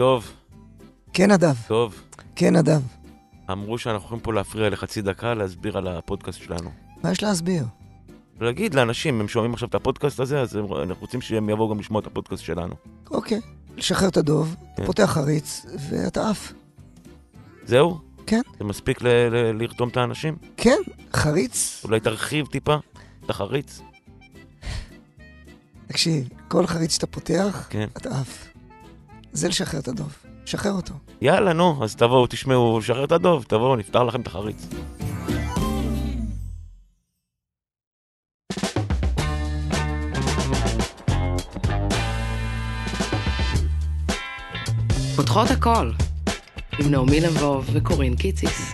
[0.00, 0.32] טוב,
[1.12, 1.54] כן, נדב.
[1.68, 2.02] טוב.
[2.36, 2.80] כן, נדב.
[3.50, 6.70] אמרו שאנחנו יכולים פה להפריע לחצי דקה להסביר על הפודקאסט שלנו.
[7.02, 7.64] מה יש להסביר?
[8.38, 11.78] ולהגיד לאנשים, הם שומעים עכשיו את הפודקאסט הזה, אז הם- אנחנו רוצים שהם יבואו גם
[11.80, 12.74] לשמוע את הפודקאסט שלנו.
[13.10, 13.40] אוקיי.
[13.76, 14.86] לשחרר את הדוב, כן.
[14.86, 16.52] פותח חריץ, ואתה עף.
[17.64, 17.98] זהו?
[18.26, 18.40] כן.
[18.58, 20.36] זה מספיק ל- ל- לרתום את האנשים?
[20.56, 20.78] כן,
[21.14, 21.80] חריץ.
[21.84, 22.76] אולי תרחיב טיפה
[23.24, 23.80] את החריץ?
[25.86, 27.88] תקשיב, כל חריץ שאתה פותח, כן.
[27.96, 28.49] אתה עף.
[29.32, 30.16] זה לשחרר את הדוב.
[30.44, 30.94] שחרר אותו.
[31.20, 34.66] יאללה, נו, אז תבואו, תשמעו, שחרר את הדוב, תבואו, נפתר לכם את החריץ.
[45.16, 45.90] פותחות הכל,
[46.78, 48.72] עם נעמי לבוב וקורין קיציס.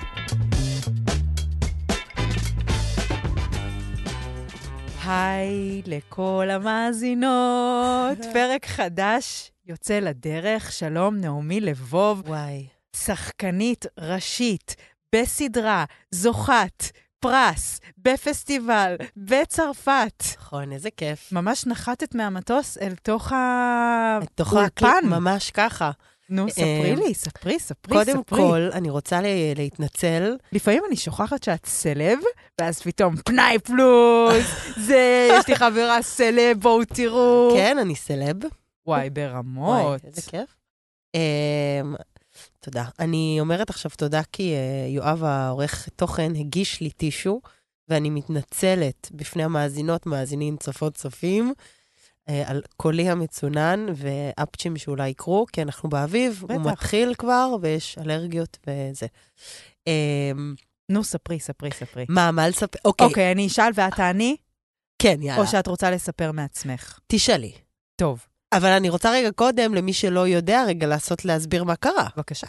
[5.07, 10.73] היי לכל המאזינות, פרק חדש יוצא לדרך.
[10.73, 12.67] שלום, נעמי לבוב, וואי.
[12.97, 14.77] שחקנית ראשית
[15.15, 16.85] בסדרה, זוכת
[17.21, 20.25] פרס בפסטיבל בצרפת.
[20.37, 21.33] נכון, איזה כיף.
[21.33, 24.19] ממש נחתת מהמטוס אל תוך ה...
[24.35, 24.67] תוך אולפן.
[24.67, 25.91] הקליפ, ממש ככה.
[26.31, 28.39] נו, ספרי אה, לי, ספרי, ספרי, קודם ספרי.
[28.39, 29.21] כל, אני רוצה
[29.57, 30.37] להתנצל.
[30.53, 32.19] לפעמים אני שוכחת שאת סלב,
[32.61, 34.45] ואז פתאום פנאי פלוס,
[34.77, 37.53] זה, יש לי חברה סלב, בואו תראו.
[37.57, 38.37] כן, אני סלב.
[38.87, 39.85] וואי, ברמות.
[39.85, 40.57] וואי, איזה כיף.
[41.15, 41.95] אמ,
[42.61, 42.85] תודה.
[42.99, 47.41] אני אומרת עכשיו תודה כי אה, יואב, העורך תוכן, הגיש לי טישו,
[47.89, 51.55] ואני מתנצלת בפני המאזינות, מאזינים, צופות, צופים,
[52.29, 56.73] אה, על קולי המצונן ואפצ'ים שאולי יקרו, כי אנחנו באביב, הוא בטח.
[56.73, 59.07] מתחיל כבר, ויש אלרגיות וזה.
[59.87, 60.55] אמ,
[60.89, 62.05] נו, ספרי, ספרי, ספרי.
[62.09, 62.79] מה, מה לספר?
[62.85, 64.37] אוקיי, אוקיי, אני אשאל ואת תעני,
[64.99, 65.43] כן, יאללה.
[65.43, 66.99] או שאת רוצה לספר מעצמך.
[67.07, 67.53] תשאלי.
[67.97, 72.09] טוב, אבל אני רוצה רגע קודם, למי שלא יודע, רגע לעשות, להסביר מה קרה.
[72.17, 72.47] בבקשה.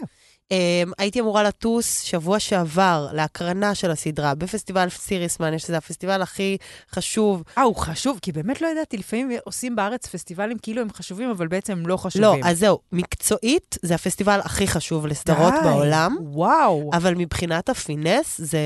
[0.53, 6.57] Um, הייתי אמורה לטוס שבוע שעבר להקרנה של הסדרה בפסטיבל סיריסמן, יש לזה הפסטיבל הכי
[6.91, 7.43] חשוב.
[7.57, 11.47] אה, הוא חשוב, כי באמת לא ידעתי, לפעמים עושים בארץ פסטיבלים כאילו הם חשובים, אבל
[11.47, 12.41] בעצם הם לא חשובים.
[12.41, 16.89] לא, אז זהו, מקצועית זה הפסטיבל הכי חשוב לסדרות די, בעולם, וואו.
[16.93, 18.59] אבל מבחינת הפינס זה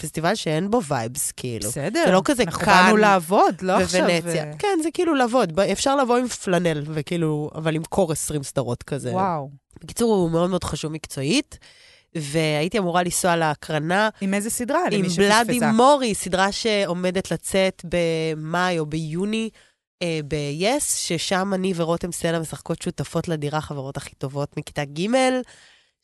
[0.00, 1.68] פסטיבל שאין בו vibes, כאילו.
[1.68, 2.02] בסדר.
[2.06, 4.00] זה לא כזה אנחנו כאן באנו לעבוד, לא עכשיו...
[4.00, 4.44] וונציה.
[4.44, 9.10] אה, כן, זה כאילו לעבוד, אפשר לבוא עם פלנל, וכאילו, אבל למכור 20 סדרות כזה.
[9.10, 9.63] וואו.
[9.84, 11.58] בקיצור, הוא מאוד מאוד חשוב מקצועית,
[12.14, 14.80] והייתי אמורה לנסוע להקרנה עם איזה סדרה?
[14.90, 19.50] עם Bloody Murray, סדרה שעומדת לצאת במאי או ביוני
[20.02, 25.06] אה, ב-yes, ששם אני ורותם סלע משחקות שותפות לדירה, חברות הכי טובות מכיתה ג',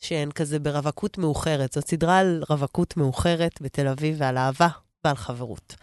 [0.01, 1.73] שהן כזה ברווקות מאוחרת.
[1.73, 4.69] זאת סדרה על רווקות מאוחרת בתל אביב ועל אהבה
[5.05, 5.75] ועל חברות.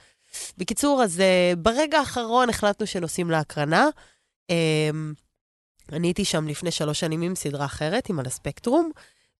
[0.58, 3.88] בקיצור, אז אה, ברגע האחרון החלטנו שנוסעים להקרנה.
[4.50, 4.90] אה,
[5.94, 8.92] אני הייתי שם לפני שלוש שנים עם סדרה אחרת, עם על הספקטרום,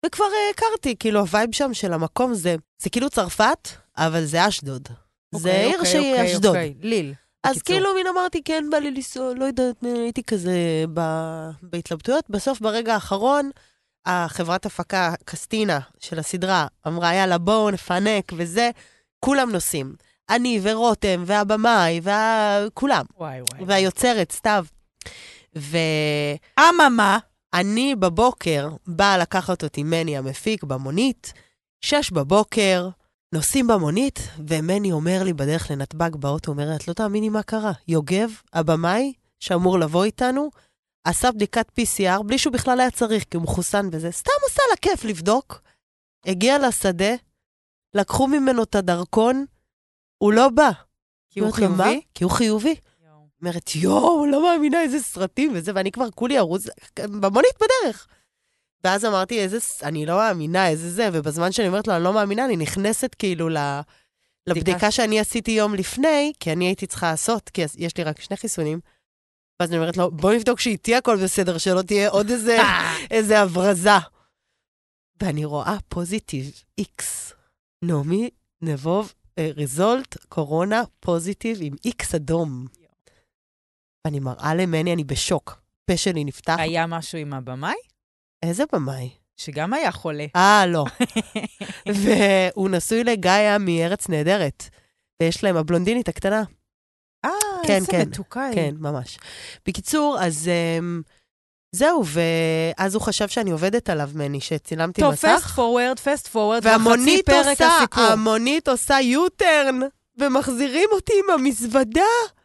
[0.06, 4.48] וכבר אה, הכרתי, כאילו, ה vibe שם של המקום זה, זה כאילו צרפת, אבל זה
[4.48, 4.88] אשדוד.
[5.34, 6.46] זה אוקיי, עיר אוקיי, שהיא אוקיי, אשדוד.
[6.46, 7.14] אוקיי, ליל.
[7.44, 7.76] אז בקיצור.
[7.76, 11.00] כאילו, מין אמרתי, כן, בא לי לנסוע, לא יודעת, הייתי כזה ב...
[11.62, 12.24] בהתלבטויות.
[12.30, 13.50] בסוף, ברגע האחרון,
[14.06, 18.70] החברת הפקה, קסטינה, של הסדרה, אמרה, יאללה, בואו נפנק וזה,
[19.20, 19.94] כולם נוסעים.
[20.30, 23.04] אני ורותם, והבמאי, וכולם.
[23.18, 23.64] וואי, וואי.
[23.66, 24.64] והיוצרת, סתיו.
[25.60, 27.18] ואני אממה,
[27.98, 31.32] בבוקר באה לקחת אותי מני המפיק במונית,
[31.80, 32.88] שש בבוקר,
[33.34, 34.18] נוסעים במונית,
[34.48, 37.72] ומני אומר לי בדרך לנתב"ג באוטו, אומר, את לא תאמיני מה קרה.
[37.88, 40.50] יוגב, הבמאי, שאמור לבוא איתנו,
[41.04, 44.10] עשה בדיקת PCR בלי שהוא בכלל היה צריך, כי הוא מחוסן וזה.
[44.10, 45.62] סתם עשה לה כיף לבדוק.
[46.26, 47.14] הגיע לשדה,
[47.94, 49.44] לקחו ממנו את הדרכון,
[50.18, 50.70] הוא לא בא.
[51.30, 51.52] כי הוא?
[51.52, 52.00] חיובי?
[52.14, 52.74] כי הוא חיובי.
[53.40, 58.06] אומרת, יואו, לא מאמינה איזה סרטים וזה, ואני כבר כולי ארוז במונית בדרך.
[58.84, 62.44] ואז אמרתי, איזה, אני לא מאמינה, איזה זה, ובזמן שאני אומרת לו, אני לא מאמינה,
[62.44, 63.58] אני נכנסת כאילו ל...
[64.46, 68.36] לבדיקה שאני עשיתי יום לפני, כי אני הייתי צריכה לעשות, כי יש לי רק שני
[68.36, 68.80] חיסונים.
[69.60, 72.58] ואז אני אומרת לו, בוא נבדוק שאיתי הכל בסדר, שלא תהיה עוד איזה,
[73.10, 73.90] איזה הברזה.
[75.22, 77.32] ואני רואה פוזיטיב איקס.
[77.84, 78.30] נעמי
[78.62, 82.66] נבוב, ריזולט, קורונה, פוזיטיב עם איקס אדום.
[84.08, 85.60] ואני מראה למני, אני בשוק.
[85.86, 86.56] פה שלי נפתח.
[86.58, 87.74] היה משהו עם הבמאי?
[88.42, 89.10] איזה במאי?
[89.36, 90.26] שגם היה חולה.
[90.36, 90.84] אה, לא.
[92.02, 94.64] והוא נשוי לגאיה מארץ נהדרת.
[95.22, 96.42] ויש להם הבלונדינית הקטנה.
[97.24, 97.30] אה,
[97.66, 98.54] כן, איזה כן, מתוקה היא.
[98.54, 99.18] כן, ממש.
[99.66, 101.02] בקיצור, אז um,
[101.72, 105.28] זהו, ואז הוא חשב שאני עובדת עליו, מני, שצילמתי טוב, מסך.
[105.36, 107.84] פסט פורוורד, פסט פורוורד, והמונית עושה.
[107.92, 109.80] המונית עושה יוטרן
[110.18, 112.00] ומחזירים אותי עם המזוודה,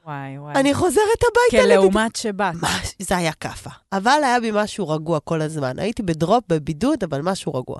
[0.05, 0.53] וואי, וואי.
[0.55, 1.67] אני חוזרת הביתה.
[1.67, 2.55] כלעומת שבאת.
[2.61, 3.69] מה, זה היה כאפה.
[3.91, 5.79] אבל היה בי משהו רגוע כל הזמן.
[5.79, 7.77] הייתי בדרופ, בבידוד, אבל משהו רגוע.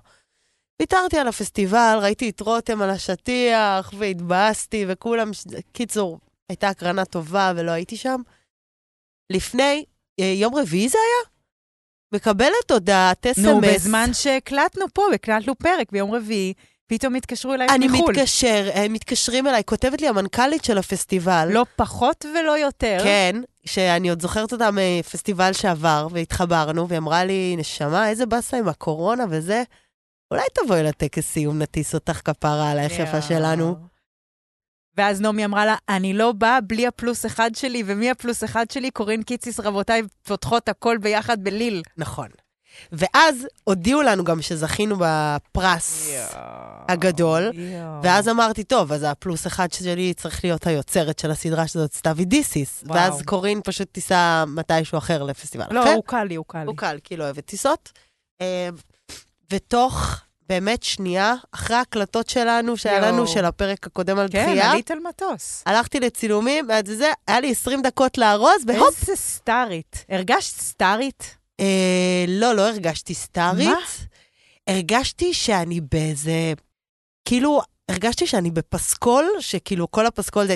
[0.80, 5.32] ויתרתי על הפסטיבל, ראיתי את רותם על השטיח, והתבאסתי, וכולם...
[5.72, 6.20] קיצור,
[6.50, 8.22] הייתה הקרנה טובה ולא הייתי שם.
[9.30, 9.86] לפני,
[10.20, 11.34] אה, יום רביעי זה היה?
[12.14, 13.46] מקבלת הודעת אס.אם.אס.
[13.46, 16.54] נו, בזמן שהקלטנו פה, הקלטנו פרק ביום רביעי,
[16.88, 18.12] פתאום התקשרו אלייך אני מחו"ל.
[18.12, 21.50] מתקשר, הם מתקשרים אליי, כותבת לי המנכ"לית של הפסטיבל.
[21.52, 22.98] לא פחות ולא יותר.
[23.04, 28.68] כן, שאני עוד זוכרת אותה מפסטיבל שעבר, והתחברנו, והיא אמרה לי, נשמה, איזה באסה עם
[28.68, 29.64] הקורונה וזה.
[30.32, 33.22] אולי תבואי לטקס סיום, נטיס אותך כפרה עלייך יפה.
[33.22, 33.76] שלנו.
[34.98, 38.92] ואז נעמי אמרה לה, אני לא באה בלי הפלוס אחד שלי, ומי הפלוס אחד שלי?
[38.92, 41.82] קורין קיציס, רבותיי, פותחות הכל ביחד בליל.
[41.98, 42.28] נכון.
[42.92, 46.10] ואז הודיעו לנו גם שזכינו בפרס
[46.90, 47.52] הגדול,
[48.04, 52.84] ואז אמרתי, טוב, אז הפלוס אחד שלי צריך להיות היוצרת של הסדרה שזאת סתיוי דיסיס.
[52.86, 52.96] וואו.
[52.96, 55.94] ואז קורין פשוט תיסע מתישהו אחר לפסטיבל לא, אחר.
[55.94, 56.66] הוא קל לי, הוא קל לי.
[56.66, 57.92] הוא קל, כי לא אוהבת טיסות.
[58.42, 58.70] אה,
[59.52, 63.00] ותוך באמת שנייה, אחרי ההקלטות שלנו, שהיה.
[63.00, 65.64] לנו של הפרק הקודם על כן, דחייה, עלית על מטוס.
[65.66, 69.00] הלכתי לצילומים, ואז זה, היה לי 20 דקות לארוז, והופ.
[69.02, 70.06] איזה סטארית.
[70.10, 71.43] הרגשת סטארית?
[71.60, 73.68] אה, לא, לא הרגשתי סטארית.
[73.68, 73.76] מה?
[74.68, 76.54] הרגשתי שאני באיזה...
[77.26, 80.56] כאילו, הרגשתי שאני בפסקול, שכאילו כל הפסקול זה...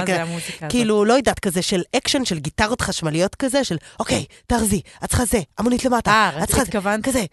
[0.00, 0.70] מה זה המוזיקה הזאת?
[0.70, 5.24] כאילו, לא יודעת, כזה של אקשן, של גיטרות חשמליות כזה, של אוקיי, תארזי, את צריכה
[5.24, 6.62] זה, המונית למטה, אה, את צריכה...
[6.62, 7.04] התכוונת?
[7.04, 7.24] כזה.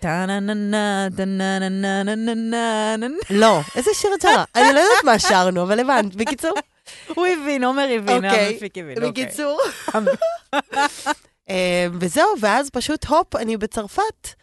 [3.29, 4.43] לא, איזה שיר את שרה?
[4.55, 6.15] אני לא יודעת מה שרנו, אבל הבנת.
[6.15, 6.53] בקיצור,
[7.15, 8.53] הוא הבין, עומר הבין, אוקיי.
[8.53, 9.03] המפיק הבין.
[9.03, 9.25] אוקיי.
[9.25, 9.59] בקיצור.
[11.49, 14.39] אה, וזהו, ואז פשוט הופ, אני בצרפת,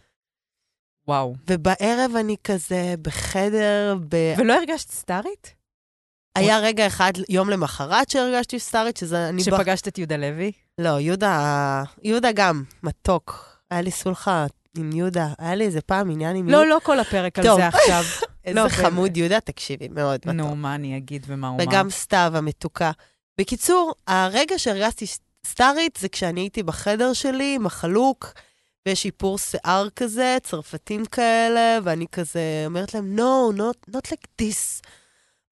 [1.08, 1.34] וואו.
[1.48, 4.34] ובערב אני כזה בחדר, ב...
[4.38, 5.54] ולא הרגשת סטארית?
[6.34, 9.42] היה רגע אחד, יום למחרת שהרגשתי סטארית, שזה אני...
[9.42, 10.52] שפגשת את יהודה לוי?
[10.78, 13.56] לא, יהודה, יהודה גם, מתוק.
[13.70, 16.48] היה לי סולחה עם יהודה, היה לי איזה פעם עניין עם.
[16.48, 17.44] לא, לא כל הפרק על.
[17.44, 18.02] זה עכשיו.
[18.44, 20.32] איזה לא, חמוד יהודה, תקשיבי, מאוד מתוק.
[20.32, 21.64] נו, מה אני אגיד ומה אומר?
[21.64, 22.90] וגם סתיו המתוקה.
[23.40, 25.06] בקיצור, הרגע שהרגשתי
[25.46, 28.32] סטארית זה כשאני הייתי בחדר שלי עם החלוק,
[28.86, 34.82] ויש איפור שיער כזה, צרפתים כאלה, ואני כזה אומרת להם, no, not, not like this.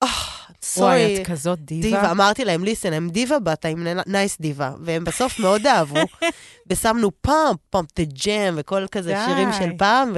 [0.04, 1.20] Oh, וואי, sorry.
[1.20, 1.82] את כזאת דיווה.
[1.88, 5.98] דיווה, אמרתי להם, listen, I'm diva, but I'm nice diva, והם בסוף מאוד אהבו,
[6.70, 9.24] ושמנו pump, pump the jam, וכל כזה די.
[9.26, 10.12] שירים של פעם,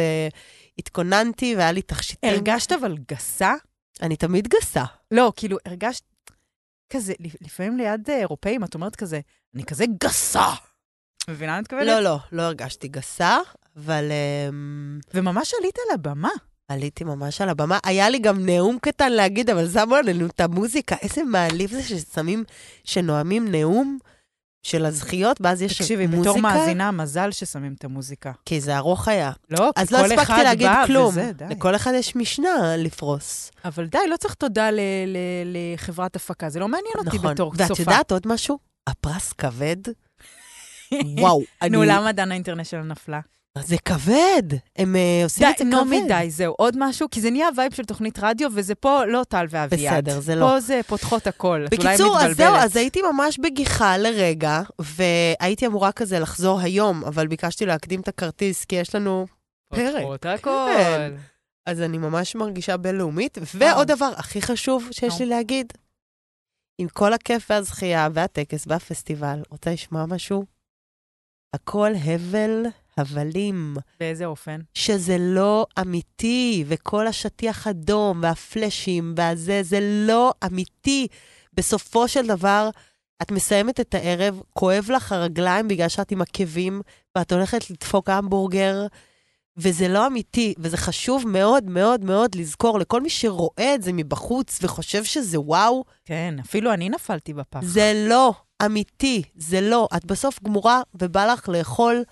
[0.76, 2.30] והתכוננתי, והיה לי תכשיטים.
[2.30, 3.54] הרגשת אבל גסה?
[4.02, 4.84] אני תמיד גסה.
[5.10, 6.02] לא, כאילו, הרגשת
[6.92, 9.20] כזה, לפ- לפעמים ליד אה, אירופאים את אומרת כזה,
[9.54, 10.50] אני כזה גסה.
[11.30, 11.86] מבינה מה אני מתכוונת?
[11.86, 13.38] לא, לא, לא הרגשתי גסה,
[13.76, 14.04] אבל
[14.48, 16.28] אמ, וממש עלית על הבמה.
[16.68, 17.78] עליתי ממש על הבמה.
[17.84, 20.96] היה לי גם נאום קטן להגיד, אבל שמו עלינו את המוזיקה.
[21.02, 22.44] איזה מעליב זה ששמים,
[22.84, 23.98] שנואמים נאום
[24.62, 26.30] של הזכיות, ואז יש תקשיבי, מוזיקה.
[26.30, 28.32] בתור מאזינה, מזל ששמים את המוזיקה.
[28.44, 29.32] כי זה ארוך היה.
[29.50, 31.08] לא, כי אז לא כל הספקתי אחד להגיד בא כלום.
[31.08, 31.44] וזה, די.
[31.50, 33.50] לכל אחד יש משנה לפרוס.
[33.64, 35.16] אבל די, לא צריך תודה ל- ל-
[35.74, 37.32] לחברת הפקה, זה לא מעניין אותי נכון.
[37.34, 37.82] בתור ואת צופה.
[37.82, 38.58] יודעת עוד משהו?
[38.86, 39.76] הפרס כבד.
[41.20, 41.70] וואו, אני...
[41.76, 43.20] נו, למה דנה אינטרנשיונל נפלה?
[43.62, 44.42] זה כבד.
[44.76, 46.08] הם אה, עושים די, את זה כבד.
[46.08, 46.54] די, זהו.
[46.58, 47.08] עוד משהו?
[47.10, 50.04] כי זה נהיה vibe של תוכנית רדיו, וזה פה לא טל ואביעד.
[50.04, 50.46] בסדר, זה לא.
[50.46, 51.64] פה זה פותחות הכל.
[51.70, 52.36] בקיצור, אז.
[52.36, 58.08] זהו, אז הייתי ממש בגיחה לרגע, והייתי אמורה כזה לחזור היום, אבל ביקשתי להקדים את
[58.08, 59.26] הכרטיס, כי יש לנו...
[59.68, 60.02] פרק.
[60.02, 60.68] פותחות הכל.
[60.76, 61.12] כן.
[61.66, 63.38] אז אני ממש מרגישה בינלאומית.
[63.54, 65.18] ועוד דבר הכי חשוב שיש נו.
[65.18, 65.72] לי להגיד,
[66.78, 70.44] עם כל הכיף והזכייה והטקס והפסטיבל, רוצה לשמוע משהו?
[71.54, 73.76] הכל הבל הבלים.
[74.00, 74.60] באיזה אופן?
[74.74, 81.06] שזה לא אמיתי, וכל השטיח אדום, והפלאשים, והזה, זה לא אמיתי.
[81.54, 82.70] בסופו של דבר,
[83.22, 86.82] את מסיימת את הערב, כואב לך הרגליים בגלל שאת עם עקבים,
[87.16, 88.86] ואת הולכת לדפוק המבורגר,
[89.56, 94.58] וזה לא אמיתי, וזה חשוב מאוד מאוד מאוד לזכור לכל מי שרואה את זה מבחוץ
[94.62, 97.60] וחושב שזה וואו, כן, אפילו אני נפלתי בפח.
[97.62, 98.34] זה לא
[98.66, 99.88] אמיתי, זה לא.
[99.96, 102.02] את בסוף גמורה ובא לך לאכול,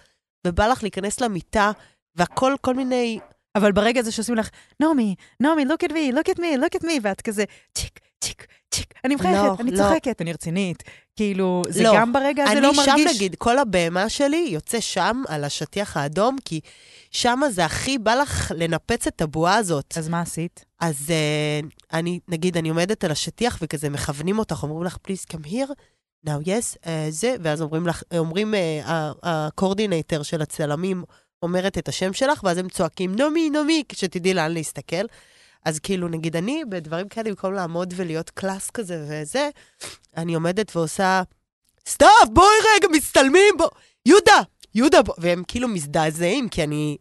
[0.47, 1.73] ובא לך להיכנס למיטה,
[2.17, 3.19] והכל כל מיני...
[3.57, 4.49] אבל ברגע הזה שעושים לך,
[4.81, 8.47] נעמי, נעמי, look at me, look at me, look at me, ואת כזה, צ'יק, צ'יק,
[8.71, 9.77] צ'יק, אני מחייכת, לא, אני לא.
[9.77, 10.83] צוחקת, אני רצינית.
[11.17, 11.93] כאילו, זה לא.
[11.97, 13.17] גם ברגע הזה אני לא שם, מרגיש...
[13.17, 16.61] נגיד, כל הבהמה שלי יוצא שם, על השטיח האדום, כי
[17.11, 19.95] שם זה הכי בא לך לנפץ את הבועה הזאת.
[19.99, 20.65] אז מה עשית?
[20.81, 25.47] אז uh, אני, נגיד, אני עומדת על השטיח וכזה מכוונים אותך, אומרים לך, please come
[25.47, 25.73] here,
[26.27, 28.89] now yes, uh, זה, ואז אומרים לך, אומרים, uh,
[29.23, 31.05] הקורדינטר של הצלמים
[31.43, 35.05] אומרת את השם שלך, ואז הם צועקים, נעמי, נעמי, שתדעי לאן להסתכל.
[35.65, 39.49] אז כאילו, נגיד אני, בדברים כאלה, במקום לעמוד ולהיות קלאס כזה וזה,
[40.17, 41.23] אני עומדת ועושה,
[41.89, 43.69] סתיו, בואי רגע, מצטלמים, בוא,
[44.07, 44.41] יהודה,
[44.75, 46.97] יהודה, בוא, והם כאילו מזדעזעים, כי אני,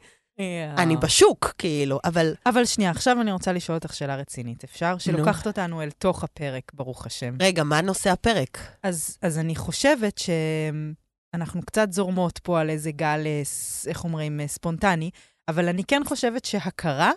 [0.77, 4.97] אני בשוק, כאילו, אבל אבל שנייה, עכשיו אני רוצה לשאול אותך שאלה רצינית, אפשר?
[4.97, 7.37] שלוקחת אותנו אל תוך הפרק, ברוך השם.
[7.41, 8.57] רגע, מה נושא הפרק?
[8.83, 13.41] אז, אז אני חושבת שאנחנו קצת זורמות פה על איזה גל, אה,
[13.87, 15.09] איך אומרים, אה, ספונטני,
[15.47, 17.11] אבל אני כן חושבת שהכרה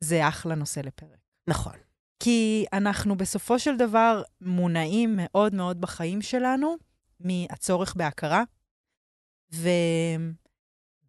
[0.00, 1.18] זה אחלה נושא לפרק.
[1.48, 1.74] נכון.
[2.22, 6.76] כי אנחנו בסופו של דבר מונעים מאוד מאוד בחיים שלנו
[7.20, 8.42] מהצורך בהכרה,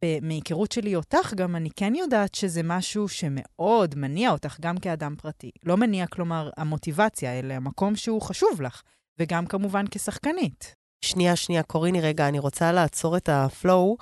[0.06, 5.52] ומהיכרות שלי אותך, גם אני כן יודעת שזה משהו שמאוד מניע אותך, גם כאדם פרטי.
[5.64, 8.82] לא מניע, כלומר, המוטיבציה, אלא המקום שהוא חשוב לך,
[9.20, 10.76] וגם כמובן כשחקנית.
[11.06, 13.98] שנייה, שנייה, קורין, רגע, אני רוצה לעצור את ה flow,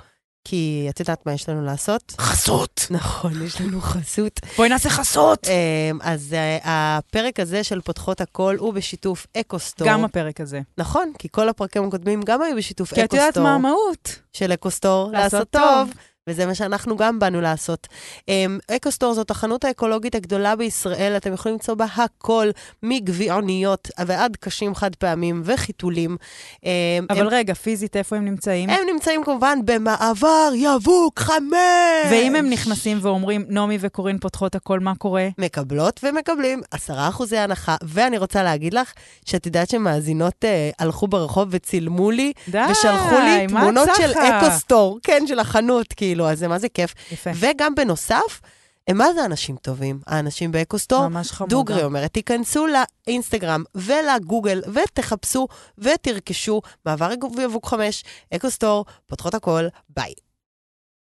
[0.49, 2.15] כי את יודעת מה יש לנו לעשות?
[2.19, 2.87] חסות!
[2.89, 4.39] נכון, יש לנו חסות.
[4.57, 5.47] בואי נעשה חסות!
[5.47, 9.87] אמ, אז אה, הפרק הזה של פותחות הכל הוא בשיתוף אקוסטור.
[9.87, 10.61] גם הפרק הזה.
[10.77, 13.43] נכון, כי כל הפרקים הקודמים גם היו בשיתוף כי את יודעת אקוסטור.
[13.43, 14.19] מה המהות.
[14.33, 15.89] של אקוסטור, לעשות טוב.
[16.27, 17.87] וזה מה שאנחנו גם באנו לעשות.
[18.27, 22.47] אמ, אקוסטור זאת החנות האקולוגית הגדולה בישראל, אתם יכולים למצוא בה הכל,
[22.83, 26.17] מגביעוניות ועד קשים חד פעמים וחיתולים.
[26.63, 26.69] אמ,
[27.09, 28.69] אבל הם, רגע, פיזית, איפה הם נמצאים?
[28.69, 32.11] הם נמצאים כמובן במעבר יבוק חמש.
[32.11, 35.27] ואם הם נכנסים ואומרים, נעמי וקורין פותחות הכל, מה קורה?
[35.37, 38.93] מקבלות ומקבלים 10 אחוזי הנחה, ואני רוצה להגיד לך
[39.25, 44.11] שאת יודעת שמאזינות אה, הלכו ברחוב וצילמו לי, די, ושלחו לי תמונות של?
[44.11, 46.93] אקוסטור, כן, של החנות, כאילו, אז זה מה זה כיף.
[47.11, 48.41] יפה, וגם בנוסף,
[48.87, 49.99] הם מה זה אנשים טובים?
[50.07, 51.49] האנשים באקוסטור, ממש חמודה.
[51.55, 52.65] דוגרי אומרת, תיכנסו
[53.07, 55.47] לאינסטגרם ולגוגל ותחפשו
[55.77, 58.03] ותרכשו מעבר יבוק 5,
[58.35, 60.13] אקוסטור, פותחות הכל, ביי.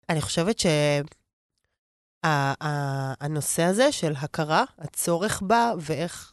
[0.08, 0.56] אני חושבת
[2.24, 6.32] שהנושא הזה של הכרה, הצורך בה ואיך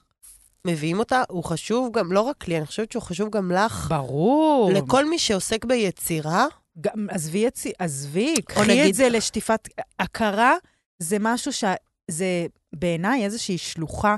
[0.68, 3.88] מביאים אותה, הוא חשוב גם, לא רק לי, אני חושבת שהוא חשוב גם לך.
[3.90, 4.72] ברור.
[4.74, 6.46] לכל מי שעוסק ביצירה,
[6.82, 9.70] גם, עזבי, יצי, עזבי, או קחי את זה לשטיפת...
[10.00, 10.54] הכרה
[11.00, 14.16] זה משהו שזה בעיניי איזושהי שלוחה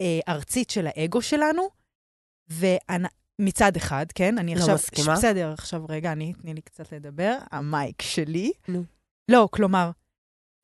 [0.00, 1.68] אה, ארצית של האגו שלנו,
[2.50, 4.38] ומצד אחד, כן?
[4.38, 4.74] אני לא עכשיו...
[4.74, 5.14] מסכימה.
[5.14, 7.38] בסדר, עכשיו רגע, אני, תני לי קצת לדבר.
[7.50, 8.52] המייק שלי.
[8.68, 8.84] נו.
[9.30, 9.90] לא, כלומר,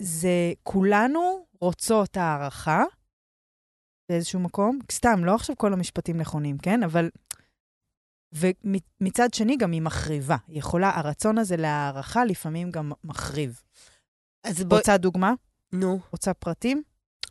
[0.02, 2.82] זה כולנו רוצות הערכה
[4.08, 4.78] באיזשהו מקום.
[4.92, 6.82] סתם, לא עכשיו כל המשפטים נכונים, כן?
[6.82, 7.10] אבל...
[8.34, 10.36] ומצד שני, גם היא מחריבה.
[10.48, 13.62] היא יכולה, הרצון הזה להערכה לפעמים גם מחריב.
[14.44, 15.32] אז בואי, רוצה דוגמה?
[15.72, 16.00] נו.
[16.12, 16.82] רוצה פרטים?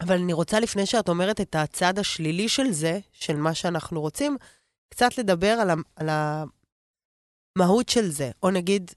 [0.02, 4.38] אבל אני רוצה, לפני שאת אומרת את הצד השלילי של זה, של מה שאנחנו רוצים,
[4.90, 6.10] קצת לדבר על, ה, על
[7.56, 8.32] המהות של זה.
[8.44, 8.92] או נגיד,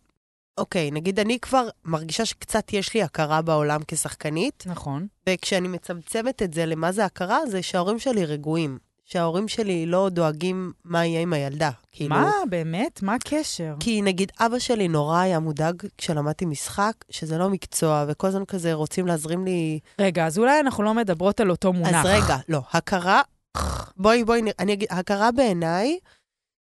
[0.59, 5.07] אוקיי, נגיד אני כבר מרגישה שקצת יש לי הכרה בעולם כשחקנית, נכון.
[5.29, 8.79] וכשאני מצמצמת את זה למה זה הכרה, זה שההורים שלי רגועים.
[9.07, 11.71] שההורים שלי לא דואגים מה יהיה עם הילדה.
[11.93, 13.03] כאילו, מה, באמת?
[13.03, 13.75] מה הקשר?
[13.81, 18.73] כי נגיד אבא שלי נורא היה מודאג כשלמדתי משחק, שזה לא מקצוע, וכל הזמן כזה
[18.73, 19.79] רוצים להזרים לי...
[19.99, 22.07] רגע, אז אולי אנחנו לא מדברות על אותו מונח.
[22.07, 23.23] אז רגע, לא, הכרה,
[23.97, 25.99] בואי, בואי, אני אגיד, הכרה בעיניי,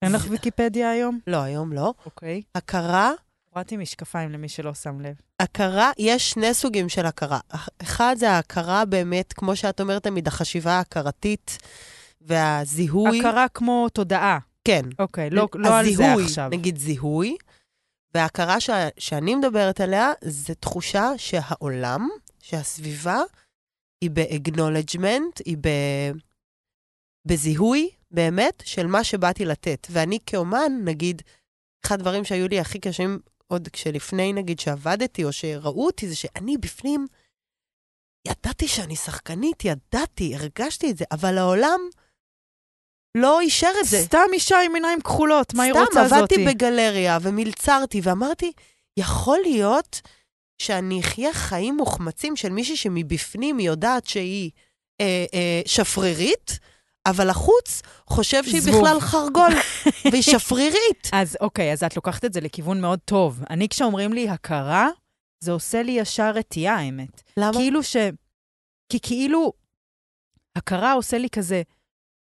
[0.01, 1.20] אין לך ויקיפדיה היום?
[1.27, 2.42] לא, היום לא, אוקיי.
[2.56, 3.12] הכרה,
[3.50, 5.15] הורדתי משקפיים למי שלא שם לב.
[5.39, 7.39] הכרה, יש שני סוגים של הכרה.
[7.82, 11.58] אחד זה ההכרה באמת, כמו שאת אומרת תמיד, החשיבה ההכרתית
[12.25, 13.20] והזיהוי.
[13.20, 14.39] הכרה כמו תודעה.
[14.65, 14.82] כן.
[15.00, 16.50] אוקיי, לא, לא על זה הזיהוי, עכשיו.
[16.51, 17.38] נגיד זיהוי,
[18.13, 18.70] וההכרה ש...
[18.98, 22.10] שאני מדברת עליה, זה תחושה שהעולם,
[22.41, 23.22] שהסביבה,
[24.01, 25.70] היא ב-acknowledgement, היא ב...
[27.25, 29.88] בזיהוי, באמת, של מה שבאתי לתת.
[29.89, 31.22] ואני כאומן, נגיד,
[31.86, 36.58] אחד הדברים שהיו לי הכי קשים, עוד כשלפני, נגיד, שעבדתי, או שראו אותי, זה שאני
[36.58, 37.08] בפנים,
[38.27, 41.79] ידעתי שאני שחקנית, ידעתי, הרגשתי את זה, אבל העולם
[43.15, 44.01] לא אישר את זה.
[44.01, 46.45] סתם אישה עם עיניים כחולות, מה היא רוצה סתם, עבדתי זאתי?
[46.45, 48.51] בגלריה ומלצרתי, ואמרתי,
[48.98, 50.01] יכול להיות
[50.62, 54.51] שאני אחיה חיים מוחמצים של מישהי שמבפנים היא יודעת שהיא
[55.01, 56.60] אה, אה, שפרירית,
[57.05, 58.75] אבל החוץ חושב שהיא זבוב.
[58.75, 59.51] בכלל חרגול,
[60.12, 61.10] והיא שפרירית.
[61.12, 63.39] אז אוקיי, אז את לוקחת את זה לכיוון מאוד טוב.
[63.50, 64.89] אני, כשאומרים לי הכרה,
[65.43, 67.22] זה עושה לי ישר רתיעה, האמת.
[67.38, 67.53] למה?
[67.53, 67.95] כאילו ש...
[68.89, 69.53] כי כאילו,
[70.55, 71.62] הכרה עושה לי כזה,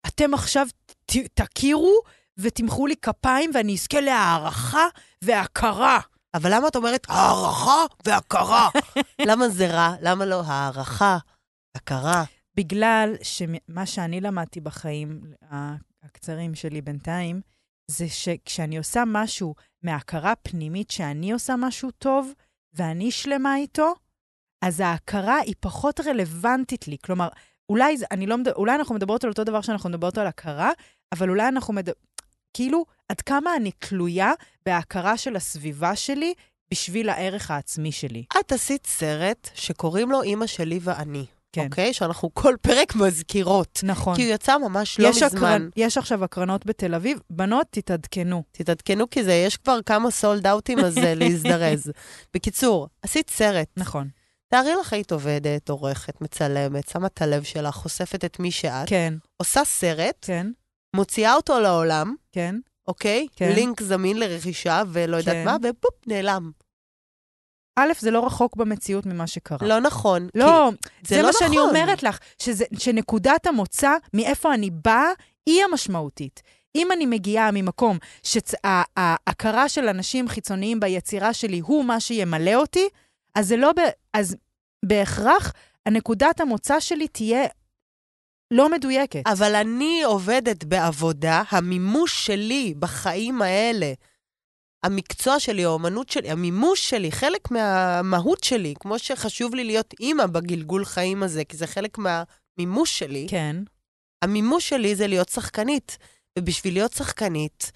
[0.07, 0.67] אתם עכשיו
[1.05, 2.01] ת, תכירו
[2.37, 4.87] ותמחאו לי כפיים ואני אזכה להערכה
[5.21, 5.99] והכרה.
[6.33, 8.69] אבל למה את אומרת הערכה והכרה?
[9.29, 9.95] למה זה רע?
[10.01, 11.17] למה לא הערכה,
[11.77, 12.23] הכרה?
[12.55, 15.21] בגלל שמה שאני למדתי בחיים
[16.03, 17.41] הקצרים שלי בינתיים,
[17.91, 22.31] זה שכשאני עושה משהו מהכרה פנימית שאני עושה משהו טוב
[22.73, 23.93] ואני שלמה איתו,
[24.61, 26.97] אז ההכרה היא פחות רלוונטית לי.
[27.03, 27.27] כלומר,
[27.69, 30.71] אולי, זה- אני לא, אולי אנחנו מדברות על אותו דבר שאנחנו מדברות על הכרה,
[31.13, 31.89] אבל אולי אנחנו מד...
[32.53, 34.31] כאילו, עד כמה אני תלויה
[34.65, 36.33] בהכרה של הסביבה שלי
[36.71, 38.23] בשביל הערך העצמי שלי.
[38.39, 41.65] את עשית סרט שקוראים לו אימא שלי ואני, כן.
[41.65, 41.93] אוקיי?
[41.93, 43.79] שאנחנו כל פרק מזכירות.
[43.83, 44.15] נכון.
[44.15, 45.27] כי הוא יצא ממש לא מזמן.
[45.27, 45.69] הקרנ...
[45.75, 48.43] יש עכשיו הקרנות בתל אביב, בנות, תתעדכנו.
[48.51, 51.91] תתעדכנו כי זה, יש כבר כמה סולד אאוטים, אז אה, להזדרז.
[52.33, 53.67] בקיצור, עשית סרט.
[53.77, 54.07] נכון.
[54.55, 59.13] תארי לך היית עובדת, עורכת, מצלמת, שמה את הלב שלך, חושפת את מי שאת, כן,
[59.37, 60.47] עושה סרט, כן,
[60.95, 62.55] מוציאה אותו לעולם, כן.
[62.87, 63.27] אוקיי?
[63.35, 63.51] כן.
[63.51, 65.45] לינק זמין לרכישה ולא יודעת כן.
[65.45, 66.51] מה, ובופ, נעלם.
[67.75, 69.67] א', זה לא רחוק במציאות ממה שקרה.
[69.67, 70.27] לא נכון.
[70.35, 70.71] לא,
[71.07, 71.69] זה, זה לא מה שאני נכון.
[71.69, 75.09] אומרת לך, שזה, שנקודת המוצא, מאיפה אני באה,
[75.45, 76.41] היא המשמעותית.
[76.75, 82.89] אם אני מגיעה ממקום שההכרה של אנשים חיצוניים ביצירה שלי הוא מה שימלא אותי,
[83.35, 83.79] אז זה לא, ב,
[84.13, 84.35] אז
[84.87, 85.53] בהכרח
[85.85, 87.47] הנקודת המוצא שלי תהיה
[88.51, 89.23] לא מדויקת.
[89.25, 93.93] אבל אני עובדת בעבודה, המימוש שלי בחיים האלה,
[94.83, 100.85] המקצוע שלי, האומנות שלי, המימוש שלי, חלק מהמהות שלי, כמו שחשוב לי להיות אימא בגלגול
[100.85, 103.55] חיים הזה, כי זה חלק מהמימוש שלי, כן.
[104.21, 105.97] המימוש שלי זה להיות שחקנית.
[106.39, 107.71] ובשביל להיות שחקנית,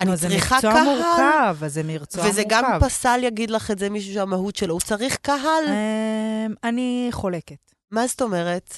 [0.00, 0.84] אני נו, זה צריכה מקצוע קהל.
[0.84, 2.56] מורכב, אז זה מקצוע וזה מורכב.
[2.64, 5.64] גם פסל יגיד לך את זה מישהו שהמהות שלו, הוא צריך קהל.
[5.68, 7.72] אמ, אני חולקת.
[7.90, 8.74] מה זאת אומרת?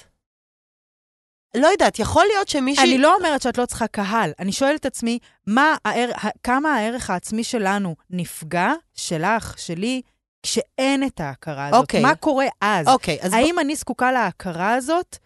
[1.57, 2.85] לא יודעת, יכול להיות שמישהי...
[2.85, 6.11] אני לא אומרת שאת לא צריכה קהל, אני שואלת את עצמי, מה הער...
[6.43, 10.03] כמה הערך העצמי שלנו נפגע, שלך, שלי,
[10.43, 11.81] כשאין את ההכרה הזאת?
[11.81, 12.03] אוקיי.
[12.03, 12.89] מה קורה אז?
[12.89, 13.33] אוקיי, אז...
[13.33, 15.17] האם אני זקוקה להכרה הזאת,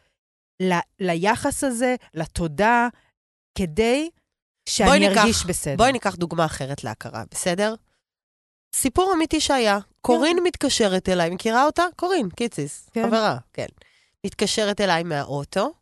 [0.62, 0.72] ל...
[1.00, 2.88] ליחס הזה, לתודה,
[3.58, 4.10] כדי
[4.68, 5.76] שאני ניקח- ארגיש בסדר?
[5.76, 7.74] בואי ניקח דוגמה אחרת להכרה, בסדר?
[8.74, 9.78] סיפור אמיתי שהיה.
[10.00, 11.82] קורין מתקשרת אליי, מכירה אותה?
[11.96, 13.06] קורין, קיציס, כן.
[13.06, 13.66] חברה, כן.
[14.26, 15.72] מתקשרת אליי מהאוטו,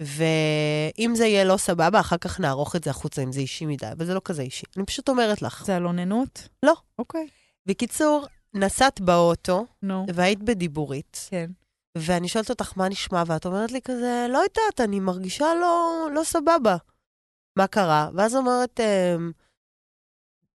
[0.00, 3.86] ואם זה יהיה לא סבבה, אחר כך נערוך את זה החוצה, אם זה אישי מדי,
[3.92, 4.66] אבל זה לא כזה אישי.
[4.76, 5.62] אני פשוט אומרת לך.
[5.66, 6.48] זה על אוננות?
[6.62, 6.74] לא.
[6.98, 7.26] אוקיי,
[7.66, 11.50] בקיצור, נסעת באוטו, נו, והיית בדיבורית, כן.
[11.98, 16.24] ואני שואלת אותך מה נשמע, ואת אומרת לי כזה, לא יודעת, אני מרגישה לא, לא
[16.24, 16.76] סבבה.
[17.56, 18.08] מה קרה?
[18.14, 19.32] ואז אומרת, אמ,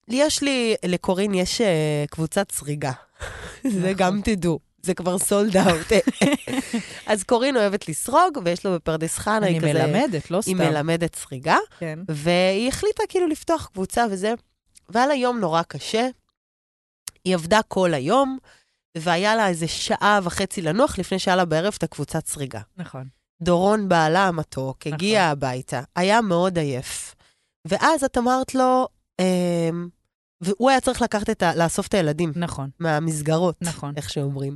[0.07, 2.91] יש לי, לקורין יש אה, קבוצת סריגה.
[3.63, 3.93] זה נכון.
[3.93, 5.91] גם תדעו, זה כבר סולד אאוט.
[7.07, 9.73] אז קורין אוהבת לסרוג, ויש לו בפרדס חנה, אני היא כזה...
[9.73, 10.61] מלמדת, לא סתם.
[10.61, 11.99] היא מלמדת סריגה, כן.
[12.07, 14.33] והיא החליטה כאילו לפתוח קבוצה וזה.
[14.89, 16.07] והיה לה יום נורא קשה.
[17.23, 18.37] היא עבדה כל היום,
[18.97, 22.61] והיה לה איזה שעה וחצי לנוח לפני שהיה לה בערב את הקבוצת סריגה.
[22.77, 23.07] נכון.
[23.41, 25.31] דורון, בעלה המתוק, הגיע נכון.
[25.31, 27.15] הביתה, היה מאוד עייף.
[27.65, 28.87] ואז את אמרת לו,
[29.19, 29.87] אמ,
[30.41, 31.55] והוא היה צריך לקחת את ה...
[31.55, 33.93] לאסוף את הילדים נכון, מהמסגרות, נכון.
[33.97, 34.55] איך שאומרים.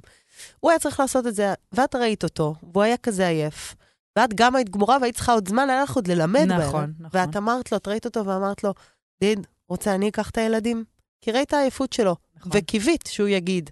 [0.59, 3.75] הוא היה צריך לעשות את זה, ואת ראית אותו, והוא היה כזה עייף.
[4.17, 6.61] ואת גם היית גמורה והיית צריכה עוד זמן, היה לך עוד ללמד בערב.
[6.61, 7.19] נכון, נכון.
[7.21, 8.73] ואת אמרת לו, את ראית אותו ואמרת לו,
[9.21, 10.83] דיד, רוצה אני אקח את הילדים?
[11.21, 12.51] כי ראית העייפות שלו, נכון.
[12.55, 13.69] וקיווית שהוא יגיד,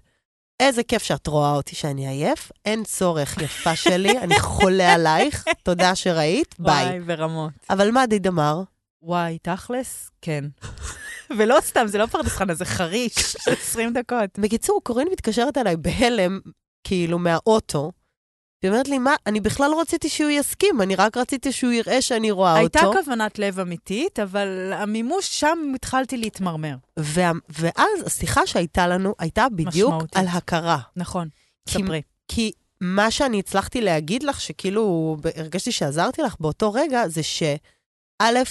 [0.60, 5.94] איזה כיף שאת רואה אותי שאני עייף, אין צורך, יפה שלי, אני חולה עלייך, תודה
[5.94, 6.86] שראית, ביי.
[6.86, 7.52] וואי, ברמות.
[7.70, 8.62] אבל מה דיד אמר?
[9.02, 10.44] וואי, תכלס, כן.
[11.38, 14.38] ולא סתם, זה לא פרדס חנה, זה חריש של 20 דקות.
[14.38, 16.40] בקיצור, קורין מתקשרת אליי בהלם,
[16.84, 17.92] כאילו, מהאוטו.
[18.62, 22.02] היא אומרת לי, מה, אני בכלל לא רציתי שהוא יסכים, אני רק רציתי שהוא יראה
[22.02, 23.00] שאני רואה הייתה אותו.
[23.04, 26.74] כוונת לב אמיתית, אבל המימוש, שם התחלתי להתמרמר.
[26.96, 30.16] וה, ואז השיחה שהייתה לנו הייתה בדיוק משמעותית.
[30.16, 30.78] על הכרה.
[30.96, 31.28] נכון,
[31.68, 32.02] כי- ספרי.
[32.28, 37.56] כי מה שאני הצלחתי להגיד לך, שכאילו הרגשתי שעזרתי לך באותו רגע, זה שא',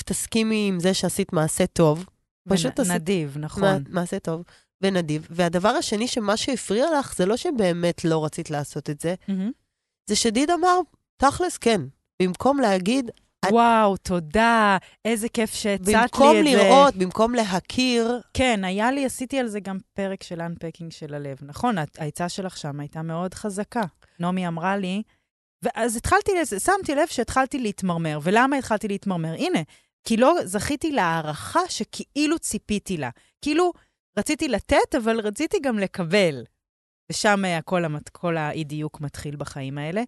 [0.05, 2.05] תסכימי עם זה שעשית מעשה טוב,
[2.49, 3.63] פשוט עשית- נדיב, נכון.
[3.63, 4.41] מע- מעשה טוב
[4.81, 5.27] ונדיב.
[5.29, 9.51] והדבר השני, שמה שהפריע לך, זה לא שבאמת לא רצית לעשות את זה, מהמם.
[10.07, 10.79] זה שדיד אמר,
[11.17, 11.81] תכלס כן.
[12.21, 13.09] במקום להגיד,
[13.45, 16.01] את- וואו, תודה, איזה כיף שהצעת לי את זה.
[16.01, 21.13] במקום לראות, במקום להכיר, כן, היה לי, עשיתי על זה גם פרק של אנפקינג של
[21.13, 21.37] הלב.
[21.41, 23.83] נכון, העצה שלך שם הייתה מאוד חזקה.
[24.19, 25.03] נעמי אמרה לי,
[25.63, 26.31] ואז התחלתי,
[26.65, 28.19] שמתי לב שהתחלתי להתמרמר.
[28.23, 29.33] ולמה התחלתי להתמרמר?
[29.33, 29.59] הנה,
[30.03, 33.09] כי לא זכיתי להערכה שכאילו ציפיתי לה.
[33.41, 33.71] כאילו,
[34.19, 36.43] רציתי לתת, אבל רציתי גם לקבל.
[37.11, 40.01] ושם אה, כל, המת, כל האי-דיוק מתחיל בחיים האלה.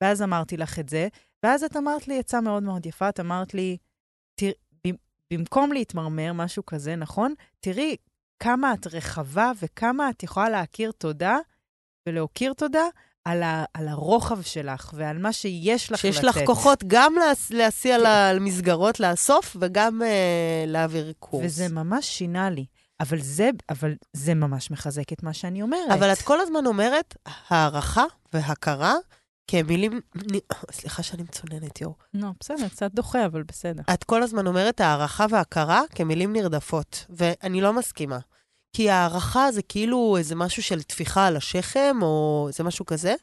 [0.00, 1.08] ואז אמרתי לך את זה,
[1.42, 3.76] ואז את אמרת לי עצה מאוד מאוד יפה, את אמרת לי,
[4.34, 4.52] תראה,
[5.32, 7.34] במקום להתמרמר, משהו כזה, נכון?
[7.60, 7.96] תראי
[8.40, 11.38] כמה את רחבה וכמה את יכולה להכיר תודה
[12.08, 12.84] ולהכיר תודה
[13.24, 16.24] על, ה, על הרוחב שלך ועל מה שיש לך שיש לתת.
[16.24, 17.96] לך כוחות גם להס- להסיע
[18.34, 21.44] למסגרות לאסוף, וגם אה, להעביר קורס.
[21.44, 22.64] וזה ממש שינה לי.
[23.00, 25.90] אבל זה, אבל זה ממש מחזק את מה שאני אומרת.
[25.90, 27.16] אבל את כל הזמן אומרת
[27.48, 28.94] הערכה והכרה
[29.50, 30.00] כמילים...
[30.70, 31.94] סליחה שאני מצוננת, יואו.
[32.14, 33.82] לא, בסדר, קצת דוחה, אבל בסדר.
[33.94, 38.18] את כל הזמן אומרת הערכה והכרה כמילים נרדפות, ואני לא מסכימה.
[38.72, 43.14] כי הערכה זה כאילו איזה משהו של טפיחה על השכם, או זה משהו כזה,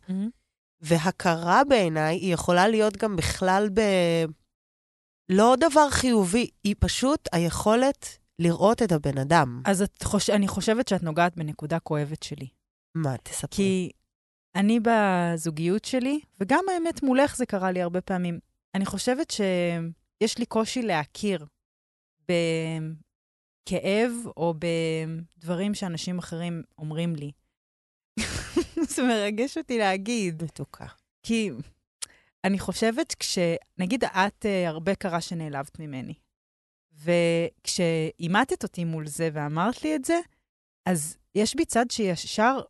[0.81, 3.81] והכרה בעיניי היא יכולה להיות גם בכלל ב...
[5.29, 9.61] לא דבר חיובי, היא פשוט היכולת לראות את הבן אדם.
[9.65, 10.29] אז את חוש...
[10.29, 12.47] אני חושבת שאת נוגעת בנקודה כואבת שלי.
[12.95, 13.49] מה, תספרי.
[13.51, 13.91] כי
[14.55, 18.39] אני בזוגיות שלי, וגם האמת מולך זה קרה לי הרבה פעמים,
[18.75, 21.45] אני חושבת שיש לי קושי להכיר
[22.21, 24.53] בכאב או
[25.37, 27.31] בדברים שאנשים אחרים אומרים לי.
[28.95, 30.43] זה מרגש אותי להגיד.
[30.43, 30.85] מתוקה.
[31.23, 31.49] כי
[32.43, 33.37] אני חושבת כש...
[33.77, 36.13] נגיד את, אה, הרבה קרה שנעלבת ממני.
[37.03, 40.19] וכשאימתת אותי מול זה ואמרת לי את זה,
[40.85, 42.61] אז יש בי צד שישר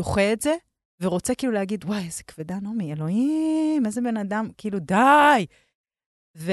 [0.00, 0.54] דוחה את זה,
[1.00, 5.46] ורוצה כאילו להגיד, וואי, איזה כבדה נעמי, אלוהים, איזה בן אדם, כאילו, די.
[6.36, 6.52] ו...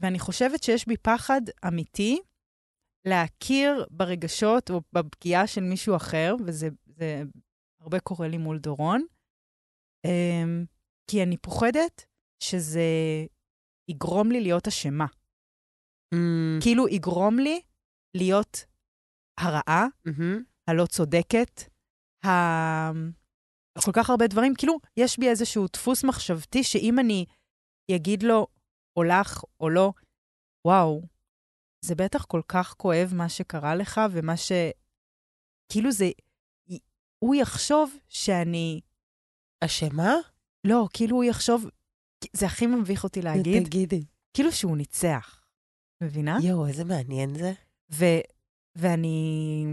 [0.00, 2.20] ואני חושבת שיש בי פחד אמיתי
[3.04, 7.22] להכיר ברגשות או בפגיעה של מישהו אחר, וזה זה
[7.80, 9.04] הרבה קורה לי מול דורון,
[10.04, 10.64] אמ,
[11.10, 12.04] כי אני פוחדת
[12.40, 12.82] שזה
[13.88, 15.06] יגרום לי להיות אשמה.
[16.14, 17.60] Mm, כאילו יגרום לי
[18.14, 18.64] להיות
[19.40, 20.42] הרעה, מהמם.
[20.66, 21.62] הלא צודקת,
[22.26, 22.28] ה...
[23.84, 24.54] כל כך הרבה דברים.
[24.58, 27.24] כאילו, יש בי איזשהו דפוס מחשבתי שאם אני
[27.96, 28.46] אגיד לו,
[28.96, 29.92] או לך, או לא,
[30.66, 31.02] וואו,
[31.84, 34.52] זה בטח כל כך כואב מה שקרה לך, ומה ש...
[35.72, 36.10] כאילו זה...
[37.18, 38.80] הוא יחשוב שאני...
[39.64, 40.12] אשמה?
[40.66, 41.66] לא, כאילו הוא יחשוב...
[42.32, 44.04] זה הכי מביך אותי להגיד, תגידי.
[44.34, 45.43] כאילו שהוא ניצח.
[46.00, 46.38] מבינה?
[46.42, 47.52] יואו, איזה מעניין זה.
[47.92, 48.04] ו...
[48.76, 49.64] ואני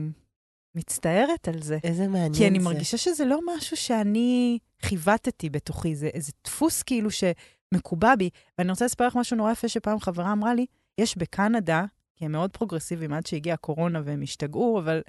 [0.76, 1.78] מצטערת על זה.
[1.84, 2.40] איזה מעניין זה.
[2.40, 8.30] כי אני מרגישה שזה לא משהו שאני חיווטתי בתוכי, זה איזה דפוס כאילו שמקובע בי.
[8.58, 10.66] ואני רוצה לספר לך משהו נורא יפה שפעם חברה אמרה לי,
[10.98, 15.02] יש בקנדה, כי הם מאוד פרוגרסיביים עד שהגיעה הקורונה והם השתגעו, אבל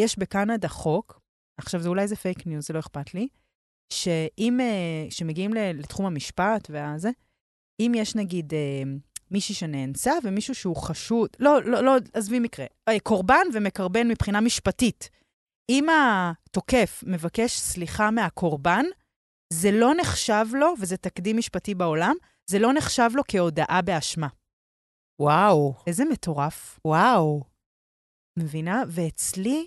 [0.00, 1.20] יש בקנדה חוק,
[1.58, 3.28] עכשיו זה אולי זה פייק ניוז, זה לא אכפת לי,
[3.92, 7.10] שאם, אה, שמגיעים לתחום המשפט והזה,
[7.80, 8.82] אם יש נגיד אה,
[9.30, 15.10] מישהי שנאנסה ומישהו שהוא חשוד, לא, לא, לא, עזבי מקרה, אה, קורבן ומקרבן מבחינה משפטית.
[15.70, 18.84] אם התוקף מבקש סליחה מהקורבן,
[19.52, 22.14] זה לא נחשב לו, וזה תקדים משפטי בעולם,
[22.50, 24.28] זה לא נחשב לו כהודאה באשמה.
[25.20, 27.42] וואו, איזה מטורף, וואו.
[28.38, 28.82] מבינה?
[28.88, 29.66] ואצלי,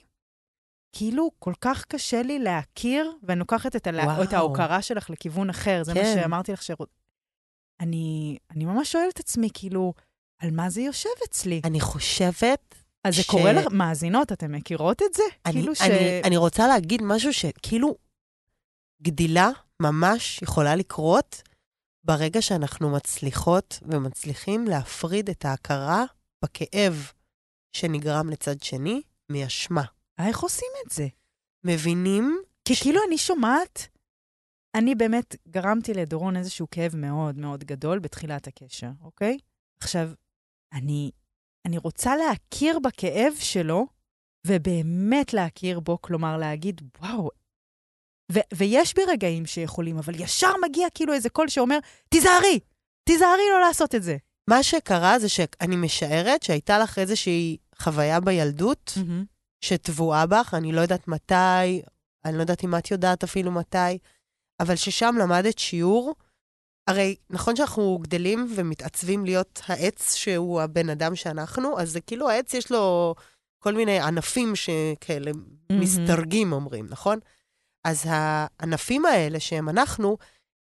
[0.95, 4.23] כאילו, כל כך קשה לי להכיר, ואני לוקחת את, הלה...
[4.23, 5.99] את ההוקרה שלך לכיוון אחר, זה כן.
[5.99, 6.61] מה שאמרתי לך.
[7.79, 9.93] אני, אני ממש שואלת את עצמי, כאילו,
[10.39, 11.61] על מה זה יושב אצלי?
[11.63, 12.75] אני חושבת...
[13.03, 15.23] אז זה ש- קורה לך, מאזינות, אתן מכירות את זה?
[15.45, 15.81] אני, כאילו ש...
[15.81, 17.95] אני, אני רוצה להגיד משהו שכאילו
[19.01, 21.41] גדילה ממש יכולה לקרות
[22.03, 26.03] ברגע שאנחנו מצליחות ומצליחים להפריד את ההכרה
[26.43, 27.11] בכאב
[27.73, 29.83] שנגרם לצד שני מאשמה.
[30.19, 31.07] איך עושים את זה?
[31.63, 32.41] מבינים?
[32.65, 33.87] כי כאילו אני שומעת,
[34.75, 39.37] אני באמת גרמתי לדורון איזשהו כאב מאוד מאוד גדול בתחילת הקשר, אוקיי?
[39.79, 40.09] עכשיו,
[40.73, 41.11] אני,
[41.65, 43.87] אני רוצה להכיר בכאב שלו,
[44.47, 47.29] ובאמת להכיר בו, כלומר להגיד, וואו,
[48.31, 51.77] ו- ויש בי רגעים שיכולים, אבל ישר מגיע כאילו איזה קול שאומר,
[52.09, 52.59] תיזהרי,
[53.03, 54.17] תיזהרי לא לעשות את זה.
[54.49, 58.91] מה שקרה זה שאני משערת שהייתה לך איזושהי חוויה בילדות
[59.61, 61.81] שטבועה בך, אני לא יודעת מתי,
[62.25, 63.97] אני לא יודעת אם את יודעת אפילו מתי,
[64.59, 66.15] אבל ששם למדת שיעור.
[66.87, 72.53] הרי נכון שאנחנו גדלים ומתעצבים להיות העץ שהוא הבן אדם שאנחנו, אז זה כאילו העץ
[72.53, 73.15] יש לו
[73.59, 75.31] כל מיני ענפים שכאלה
[75.71, 77.19] מסתרגים, אומרים, נכון?
[77.83, 80.17] אז הענפים האלה שהם אנחנו,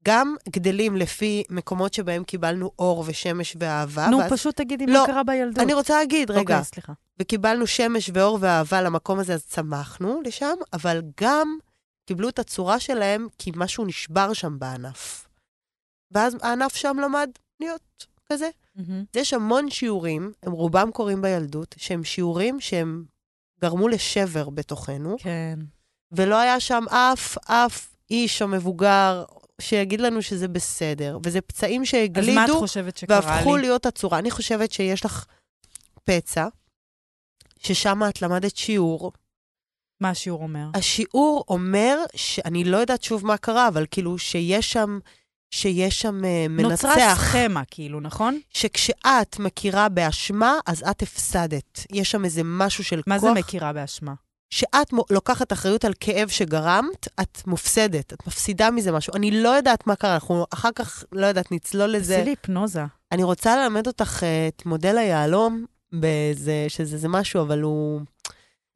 [0.05, 4.09] גם גדלים לפי מקומות שבהם קיבלנו אור ושמש ואהבה.
[4.09, 5.59] נו, ואז- פשוט תגידי לא, מה קרה בילדות.
[5.59, 6.93] אני רוצה להגיד, רגע, אוקיי, סליחה.
[7.19, 11.59] וקיבלנו שמש ואור ואהבה למקום הזה, אז צמחנו לשם, אבל גם
[12.05, 15.29] קיבלו את הצורה שלהם כי משהו נשבר שם בענף.
[16.11, 18.51] ואז הענף שם למד להיות כזה.
[19.13, 23.05] אז יש המון שיעורים, הם רובם קורים בילדות, שהם שיעורים שהם
[23.61, 25.59] גרמו לשבר בתוכנו, כן.
[26.13, 29.25] ולא היה שם אף, אף איש או מבוגר
[29.61, 31.19] שיגיד לנו שזה בסדר.
[31.25, 32.35] וזה פצעים אז שהגלידו...
[32.35, 33.27] מה את חושבת שקרה לי?
[33.27, 34.19] והפכו להיות הצורה.
[34.19, 35.27] אני חושבת שיש לך
[36.05, 36.49] פצע,
[37.59, 39.13] ששם את למדת שיעור,
[40.03, 40.67] מה השיעור אומר?
[40.75, 44.99] השיעור אומר, שאני לא יודעת שוב מה קרה, אבל כאילו שיש שם,
[45.51, 46.71] שיש שם אה, מנצח.
[46.71, 48.39] נוצרה סכמה, כאילו, נכון?
[48.51, 51.87] שכשאת מכירה באשמה, אז את הפסדת.
[51.93, 53.35] יש שם איזה משהו של מה כוח.
[53.35, 54.15] זה מכירה באשמה?
[54.51, 59.13] שאת לוקחת אחריות על כאב שגרמת, את מופסדת, את מפסידה מזה משהו.
[59.17, 62.15] אני לא יודעת מה קרה, אנחנו אחר כך, לא יודעת, נצלול לזה.
[62.15, 62.85] תעשי לי היפנוזה.
[63.13, 68.01] אני רוצה ללמד אותך אה, את מודל היהלום, באיזה, שזה זה משהו, אבל הוא...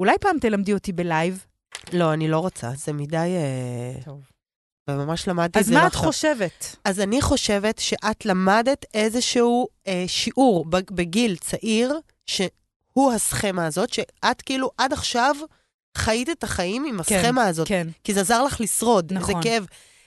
[0.01, 1.45] אולי פעם תלמדי אותי בלייב?
[1.93, 3.17] לא, אני לא רוצה, זה מדי...
[3.17, 4.21] אה, טוב.
[4.91, 6.05] וממש למדתי את אז זה מה את עכשיו.
[6.07, 6.77] חושבת?
[6.85, 11.95] אז אני חושבת שאת למדת איזשהו אה, שיעור בג- בגיל צעיר,
[12.27, 15.37] שהוא הסכמה הזאת, שאת כאילו עד עכשיו
[15.97, 17.69] חיית את החיים עם כן, הסכמה הזאת.
[17.69, 17.89] כן.
[18.05, 19.35] כי זה עזר לך לשרוד, נכון.
[19.35, 19.67] זה כאב.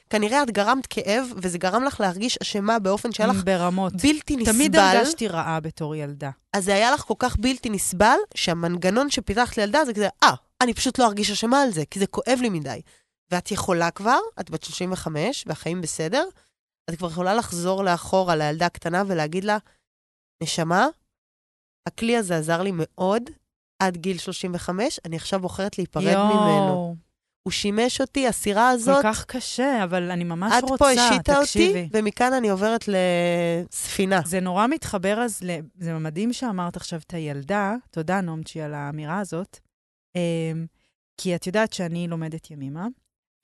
[0.10, 3.94] כנראה את גרמת כאב, וזה גרם לך להרגיש אשמה באופן שהיה לך ברמות.
[3.94, 4.54] בלתי נסבל.
[4.54, 6.30] תמיד הרגשתי רעה בתור ילדה.
[6.54, 10.74] אז זה היה לך כל כך בלתי נסבל, שהמנגנון שפיתחת לילדה זה כזה, אה, אני
[10.74, 12.82] פשוט לא ארגיש אשמה על זה, כי זה כואב לי מדי.
[13.32, 16.26] ואת יכולה כבר, את בת 35, והחיים בסדר,
[16.90, 19.58] את כבר יכולה לחזור לאחורה לילדה הקטנה ולהגיד לה,
[20.44, 20.88] נשמה,
[21.88, 23.24] הכלי הזה עזר לי מאוד
[23.80, 26.96] עד גיל 35, אני עכשיו בוחרת להיפרד ממנו.
[27.50, 31.34] הוא שימש אותי, הסירה הזאת, כל כך קשה, אבל אני ממש את רוצה, פה השיתה
[31.42, 31.84] תקשיבי.
[31.84, 34.22] אותי, ומכאן אני עוברת לספינה.
[34.26, 35.60] זה נורא מתחבר אז, ל...
[35.80, 39.60] זה מדהים שאמרת עכשיו את הילדה, תודה נומצ'י על האמירה הזאת,
[40.16, 40.66] אמ,
[41.18, 42.88] כי את יודעת שאני לומדת ימימה,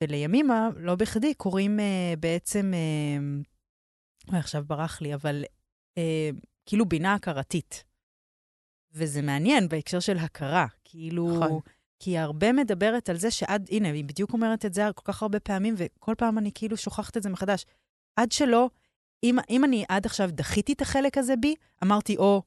[0.04, 2.74] ולימימה, לא בכדי, קוראים אה, בעצם,
[4.30, 5.44] אוי, עכשיו ברח לי, אבל
[5.98, 6.30] אה,
[6.66, 7.84] כאילו בינה הכרתית.
[8.94, 11.28] וזה מעניין בהקשר של הכרה, כאילו...
[11.36, 11.60] נכון.
[12.06, 15.22] כי היא הרבה מדברת על זה שעד, הנה, היא בדיוק אומרת את זה כל כך
[15.22, 17.66] הרבה פעמים, וכל פעם אני כאילו שוכחת את זה מחדש.
[18.16, 18.70] עד שלא,
[19.24, 22.42] אם, אם אני עד עכשיו דחיתי את החלק הזה בי, אמרתי, או,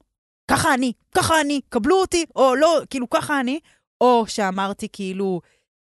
[0.51, 3.61] ככה אני, ככה אני, קבלו אותי, או לא, כאילו, ככה אני,
[4.01, 5.41] או שאמרתי, כאילו,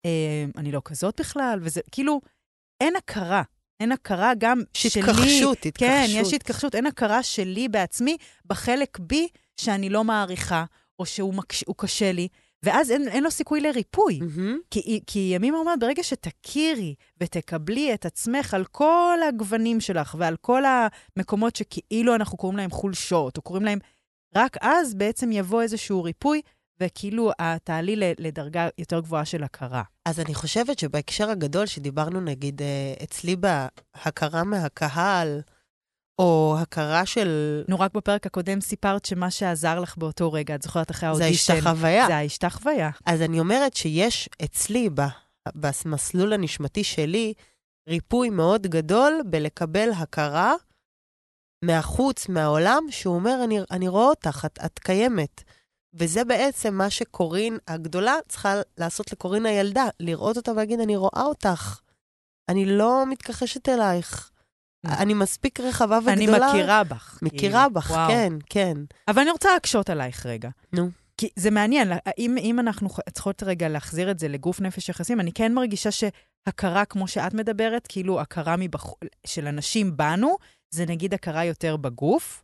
[0.04, 2.20] אה, אני לא כזאת בכלל, וזה, כאילו,
[2.80, 3.42] אין הכרה.
[3.80, 5.02] אין הכרה גם שלי.
[5.02, 5.76] התכחשות, התכחשות.
[5.76, 6.74] כן, יש התכחשות.
[6.74, 10.64] אין הכרה שלי בעצמי בחלק בי שאני לא מעריכה,
[10.98, 12.28] או שהוא מקש, קשה לי,
[12.62, 14.18] ואז אין, אין לו סיכוי לריפוי.
[14.20, 14.59] מהמם.
[14.70, 20.62] כי, כי ימים אומרת, ברגע שתכירי ותקבלי את עצמך על כל הגוונים שלך ועל כל
[20.64, 23.79] המקומות שכאילו אנחנו קוראים להם חולשות, או קוראים להם,
[24.37, 26.40] רק אז בעצם יבוא איזשהו ריפוי,
[26.81, 27.31] וכאילו
[27.64, 29.83] תעלי לדרגה יותר גבוהה של הכרה.
[30.05, 35.40] אז אני חושבת שבהקשר הגדול שדיברנו, נגיד, אה, אצלי בהכרה מהקהל,
[36.20, 37.62] או הכרה של...
[37.68, 41.52] נו, רק בפרק הקודם סיפרת שמה שעזר לך באותו רגע, את זוכרת אחרי זה האודישן.
[41.52, 42.06] ההשתחוויה.
[42.06, 42.90] זה ההשתחוויה.
[43.06, 44.88] אז אני אומרת שיש אצלי,
[45.54, 47.35] במסלול הנשמתי שלי,
[47.88, 50.54] ריפוי מאוד גדול בלקבל הכרה
[51.64, 55.42] מהחוץ, מהעולם, שהוא אומר, אני, אני רואה אותך, את, את קיימת.
[55.94, 61.80] וזה בעצם מה שקורין הגדולה צריכה לעשות לקורין הילדה, לראות אותה ולהגיד, אני רואה אותך.
[62.48, 64.30] אני לא מתכחשת אלייך.
[64.87, 66.12] אני מספיק רחבה וגדולה.
[66.38, 66.51] Mm.
[66.51, 67.19] אני מכירה בך.
[67.23, 67.75] מכירה כאילו.
[67.75, 68.09] בך, וואו.
[68.09, 68.75] כן, כן.
[69.09, 70.49] אבל אני רוצה להקשות עלייך רגע.
[70.73, 70.88] נו.
[71.16, 75.33] כי זה מעניין, אם, אם אנחנו צריכות רגע להחזיר את זה לגוף נפש יחסים, אני
[75.33, 78.87] כן מרגישה שהכרה, כמו שאת מדברת, כאילו הכרה מבח...
[79.27, 80.37] של אנשים בנו,
[80.71, 82.43] זה נגיד הכרה יותר בגוף.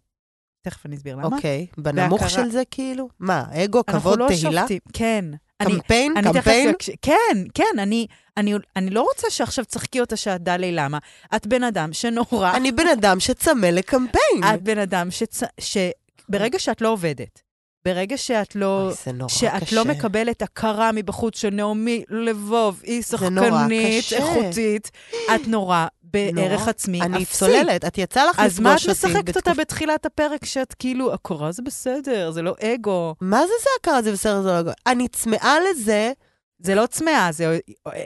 [0.62, 1.37] תכף אני אסביר למה.
[1.37, 1.66] אוקיי.
[1.79, 3.09] בנמוך והכרה- של זה כאילו?
[3.20, 4.61] מה, אגו, אנחנו כבוד, לא תהילה?
[4.61, 4.79] שופטים.
[4.92, 5.25] כן.
[5.60, 6.12] אני, קמפיין?
[6.16, 6.74] אני תכף קמפיין?
[7.02, 10.98] כן, כן, אני, אני, אני לא רוצה שעכשיו תשחקי אותה שאת דלי למה.
[11.36, 12.52] את בן אדם שנורא...
[12.56, 14.44] אני בן אדם שצמא לקמפיין.
[14.54, 15.42] את בן אדם שצ...
[15.60, 17.42] שברגע שאת לא עובדת,
[17.84, 18.82] ברגע שאת לא...
[18.86, 19.76] אוי, זה נורא שאת קשה.
[19.76, 24.12] לא מקבלת הכרה מבחוץ של נעמי לבוב, היא שחקנית.
[24.12, 24.90] איכותית,
[25.34, 25.86] את נורא
[26.35, 26.70] בערך נורא.
[26.70, 27.38] עצמי אני אפסי.
[27.38, 29.14] צוללת, את יצא לך אז מה את לפגוש אותי.
[29.14, 33.14] משחקת אותה בתקופ- בתחילת הפרק שאת כאילו, הכורה זה בסדר, זה לא אגו.
[33.20, 34.02] מה זה זה הכרה?
[34.02, 34.61] זה בסדר, זה לא...
[34.61, 34.70] אגו.
[34.87, 36.12] אני צמאה לזה,
[36.59, 37.59] זה לא צמאה, זה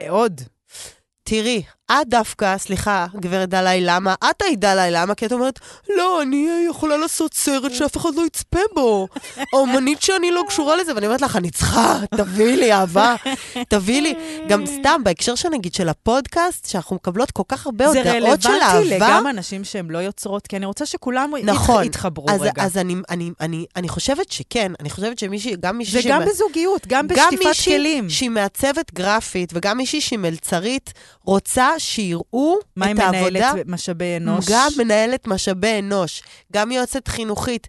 [0.09, 0.41] עוד.
[1.23, 5.59] תראי, את דווקא, סליחה, גברת דלאי למה, את היית דלאי למה, כי את אומרת,
[5.97, 9.07] לא, אני יכולה לעשות סרט שאף אחד לא יצפה בו.
[9.53, 13.15] האומנית שאני לא קשורה לזה, ואני אומרת לך, אני צריכה, תביאי לי אהבה,
[13.69, 14.13] תביאי לי.
[14.49, 18.65] גם סתם, בהקשר שנגיד של הפודקאסט, שאנחנו מקבלות כל כך הרבה זה הודעות של רלוונטי
[18.93, 19.07] אהבה.
[19.07, 21.83] לגם אנשים שהם לא יוצרות, כי אני רוצה שכולם נכון.
[21.83, 22.63] יתח- יתחברו אז, רגע.
[22.63, 25.99] אז אני, אני, אני, אני חושבת שכן, אני חושבת שמישהי, גם מישהי...
[26.05, 28.09] וגם שמע- בזוגיות, גם גם בשטיפת מישהי כלים.
[28.09, 33.21] שהיא מעצבת גרפית, וגם מישהי שהיא מלצרית, רוצה שיראו מה את העבודה.
[33.53, 34.45] מנהלת משאבי אנוש?
[34.49, 37.67] גם מנהלת משאבי אנוש, גם יועצת חינוכית,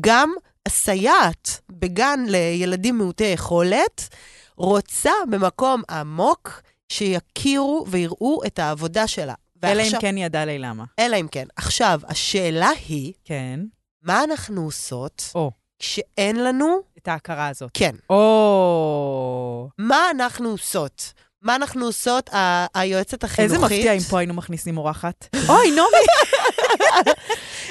[0.00, 0.32] גם
[0.68, 4.08] סייעת בגן לילדים מעוטי יכולת,
[4.56, 9.34] רוצה במקום עמוק שיכירו ויראו את העבודה שלה.
[9.64, 10.84] אלא אם ועכשיו- כן ידע לי למה.
[10.98, 11.44] אלא אם כן.
[11.56, 13.60] עכשיו, השאלה היא, כן.
[14.02, 15.50] מה אנחנו עושות או.
[15.78, 16.76] כשאין לנו...
[16.98, 17.70] את ההכרה הזאת.
[17.74, 17.94] כן.
[18.10, 19.68] או...
[19.78, 21.12] מה אנחנו עושות?
[21.42, 22.30] מה אנחנו עושות?
[22.74, 23.54] היועצת החינוכית...
[23.54, 25.28] איזה מפתיע אם פה היינו מכניסים אורחת.
[25.48, 26.06] אוי, נעמי!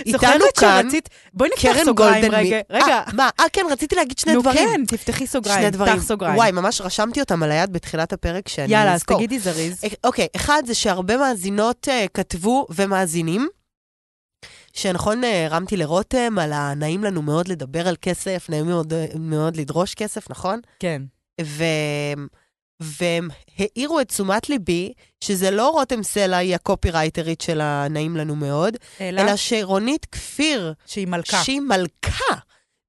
[0.06, 0.88] איתנו כאן.
[1.34, 2.32] בואי נפתח סוגריים.
[2.32, 2.58] רגע.
[2.58, 3.30] מ- רגע, אה, מה?
[3.40, 4.70] אה, כן, רציתי להגיד שני נו דברים.
[4.70, 5.96] כן, תפתחי סוגריים, שני דברים.
[5.96, 6.36] פתח סוגריים.
[6.36, 9.18] וואי, ממש רשמתי אותם על היד בתחילת הפרק שאני יאללה, אז אזכור.
[9.18, 9.84] תגידי זריז.
[9.84, 13.48] אה, אוקיי, אחד זה שהרבה מאזינות uh, כתבו ומאזינים,
[14.74, 18.72] שנכון, הרמתי לרותם על הנעים לנו מאוד לדבר על כסף, נעים
[19.20, 20.60] מאוד לדרוש כסף, נכון?
[20.80, 21.02] כן.
[22.82, 28.78] והם העירו את תשומת ליבי, שזה לא רותם סלע היא הקופירייטרית של הנעים לנו מאוד,
[29.02, 32.36] אלא אלא שרונית כפיר, שהיא מלכה, שהיא מלכה,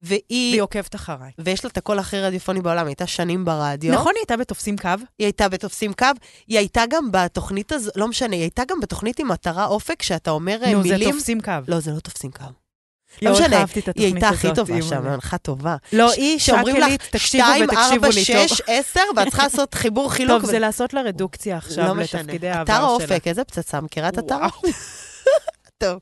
[0.03, 0.23] והיא...
[0.31, 1.31] והיא עוקבת אחריי.
[1.39, 3.95] ויש לה את הקול הכי רדיופוני בעולם, היא הייתה שנים ברדיו.
[3.95, 4.89] נכון, היא הייתה בתופסים קו?
[5.19, 6.07] היא הייתה בתופסים קו,
[6.49, 10.31] היא הייתה גם בתוכנית הזו, לא משנה, היא הייתה גם בתוכנית עם מטרה אופק, שאתה
[10.31, 11.11] אומר אה, נו, זה מילים...
[11.11, 11.53] תופסים קו.
[11.69, 12.45] לא, זה לא תופסים קו.
[13.23, 13.65] לא משנה,
[13.97, 14.83] היא הייתה הכי טובה.
[14.83, 15.77] שם, מנחה טובה.
[15.93, 18.47] לא, היא לך, תקשיבו 2, ותקשיבו 4, לי טוב.
[18.49, 20.41] 6, 10, ואת צריכה לעשות חיבור חילוק.
[20.43, 22.23] טוב, זה לעשות לה רדוקציה עכשיו לא משנה.
[22.23, 22.87] לתפקידי העבר אתר שלה.
[22.87, 24.35] האופק, איזה פצצה, מכירה את אתר.
[24.35, 24.69] האופק?
[25.79, 25.99] טוב.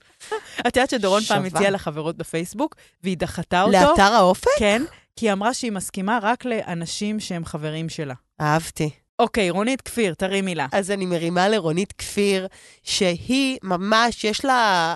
[0.61, 1.45] את יודעת שדורון פעם.
[1.45, 3.73] הציעה לה חברות בפייסבוק, והיא דחתה אותו?
[3.73, 4.51] לאתר האופק?
[4.59, 4.83] כן,
[5.17, 8.15] כי היא אמרה שהיא מסכימה רק לאנשים שהם חברים שלה.
[8.41, 8.91] אהבתי.
[9.19, 10.67] אוקיי, רונית כפיר, תראי מילה.
[10.73, 12.47] אז אני מרימה לרונית כפיר,
[12.83, 14.95] שהיא ממש, יש לה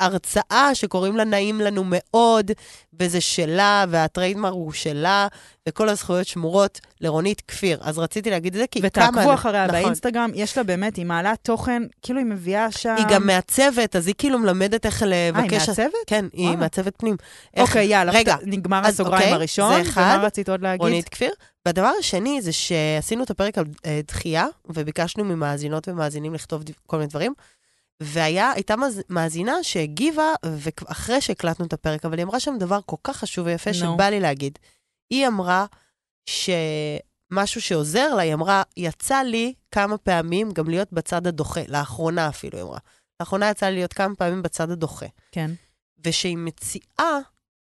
[0.00, 2.50] הרצאה שקוראים לה נעים לנו מאוד,
[3.00, 5.28] וזה שלה, והטריידמר הוא שלה,
[5.68, 7.78] וכל הזכויות שמורות לרונית כפיר.
[7.82, 9.08] אז רציתי להגיד את זה, כי כמה...
[9.08, 9.80] ותעקבו אחריה נכון.
[9.82, 12.94] באינסטגרם, יש לה באמת, היא מעלה תוכן, כאילו היא מביאה שם...
[12.98, 15.68] היא גם מעצבת, אז היא כאילו מלמדת איך אה, היא לבקש...
[15.68, 15.92] מעצבת?
[16.06, 16.60] כן, היא וואלה.
[16.60, 17.16] מעצבת פנים.
[17.54, 20.14] איך- אוקיי, יאללה, רגע, נגמר אז הסוגריים אוקיי, הראשון, זה אחד.
[20.16, 20.80] ומה רצית עוד להגיד?
[20.80, 21.30] רונית כפיר.
[21.66, 27.08] והדבר השני זה שעשינו את הפרק על אה, דחייה, וביקשנו ממאזינות ומאזינים לכתוב כל מיני
[27.08, 27.34] דברים.
[28.02, 28.74] והייתה
[29.08, 30.34] מאזינה שהגיבה,
[30.86, 33.76] אחרי שהקלטנו את הפרק, אבל היא אמרה שם דבר כל כך חשוב ויפה, נו.
[33.76, 34.58] שבא לי להגיד.
[35.10, 35.66] היא אמרה
[36.26, 42.58] שמשהו שעוזר לה, היא אמרה, יצא לי כמה פעמים גם להיות בצד הדוחה, לאחרונה אפילו,
[42.58, 42.78] היא אמרה.
[43.20, 45.06] לאחרונה יצא לי להיות כמה פעמים בצד הדוחה.
[45.32, 45.50] כן.
[46.04, 47.18] ושהיא מציעה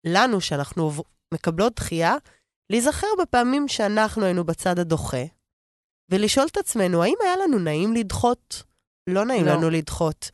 [0.05, 0.91] לנו, שאנחנו
[1.33, 2.15] מקבלות דחייה,
[2.69, 5.23] להיזכר בפעמים שאנחנו היינו בצד הדוחה,
[6.11, 8.63] ולשאול את עצמנו, האם היה לנו נעים לדחות?
[9.13, 9.51] לא נעים לא.
[9.53, 10.29] לנו לדחות.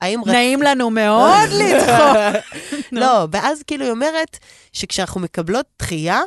[0.00, 2.16] האם רצ- נעים לנו מאוד לדחות.
[2.92, 4.38] לא, ואז כאילו היא אומרת
[4.72, 6.20] שכשאנחנו מקבלות דחייה,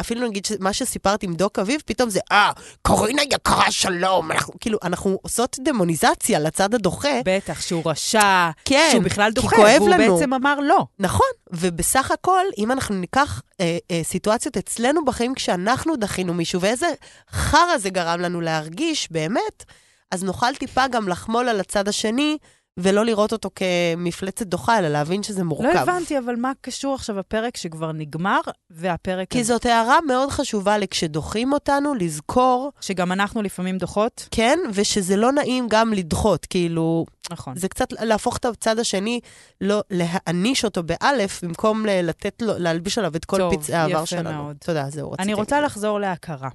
[0.00, 2.50] אפילו נגיד מה שסיפרת עם דוק אביב, פתאום זה, אה,
[2.82, 4.30] קורינה יקרה, שלום.
[4.32, 7.20] אנחנו, כאילו, אנחנו עושות דמוניזציה לצד הדוחה.
[7.24, 10.16] בטח, שהוא רשע, כן, שהוא בכלל דוחה, והוא לנו.
[10.16, 10.84] בעצם אמר לא.
[10.98, 16.86] נכון, ובסך הכל, אם אנחנו ניקח אה, אה, סיטואציות אצלנו בחיים כשאנחנו דחינו מישהו, ואיזה
[17.32, 19.64] חרא זה גרם לנו להרגיש, באמת,
[20.10, 22.38] אז נוכל טיפה גם לחמול על הצד השני,
[22.80, 25.68] ולא לראות אותו כמפלצת דוחה, אלא להבין שזה מורכב.
[25.74, 28.40] לא הבנתי, אבל מה קשור עכשיו הפרק שכבר נגמר,
[28.70, 34.28] והפרק כי הזה, זאת הערה מאוד חשובה לכשדוחים אותנו, לזכור, שגם אנחנו לפעמים דוחות?
[34.30, 37.56] כן, ושזה לא נעים גם לדחות, כאילו, נכון.
[37.56, 39.20] זה קצת להפוך את הצד השני,
[39.60, 44.06] לא להעניש אותו באלף, במקום לתת לו, להלביש עליו את כל טוב, פצעי העבר יפה
[44.06, 44.42] שלנו.
[44.42, 44.56] מאוד.
[44.60, 45.22] תודה, זהו, רציתי.
[45.22, 45.60] אני רוצה.
[45.60, 46.48] לחזור להכרה.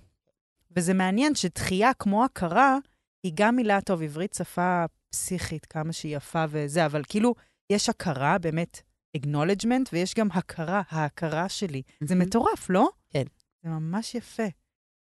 [0.75, 2.77] וזה מעניין שדחייה כמו הכרה,
[3.23, 7.35] היא גם מילה, טוב, עברית שפה פסיכית, כמה שהיא יפה וזה, אבל כאילו,
[7.69, 8.81] יש הכרה, באמת,
[9.17, 11.81] acknowledgement, ויש גם הכרה, ההכרה שלי.
[12.03, 12.27] זה מהמם.
[12.27, 12.89] מטורף, לא?
[13.09, 13.23] כן.
[13.63, 14.47] זה ממש יפה.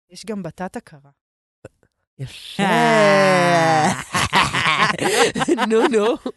[0.10, 1.12] יש גם בתת הכרה.
[2.20, 2.64] יפה.
[5.70, 6.32] נו, נו.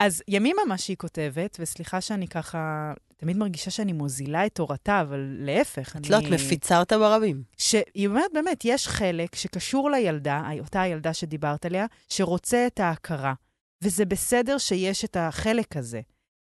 [0.00, 2.92] אז ימימה מה שהיא כותבת, וסליחה שאני ככה,
[3.24, 7.42] תמיד מרגישה שאני מוזילה את תורתה, אבל להפך, את לא, את מפיצה אותה ברבים.
[7.56, 13.34] שהיא אומרת, באמת, יש חלק שקשור לילדה, אותה הילדה שדיברת עליה, שרוצה את ההכרה.
[13.82, 16.00] וזה בסדר שיש את החלק הזה.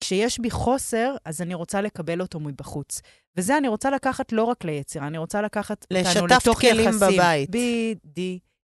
[0.01, 3.01] כשיש בי חוסר, אז אני רוצה לקבל אותו מבחוץ.
[3.37, 7.19] וזה אני רוצה לקחת לא רק ליצירה, אני רוצה לקחת אותנו לשתף לתוך כלים יחסים.
[7.19, 7.51] בבית.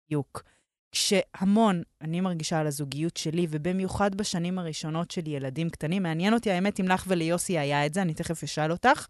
[0.07, 0.43] בדיוק.
[0.91, 6.79] כשהמון, אני מרגישה על הזוגיות שלי, ובמיוחד בשנים הראשונות של ילדים קטנים, מעניין אותי האמת
[6.79, 9.07] אם לך וליוסי היה את זה, אני תכף אשאל אותך.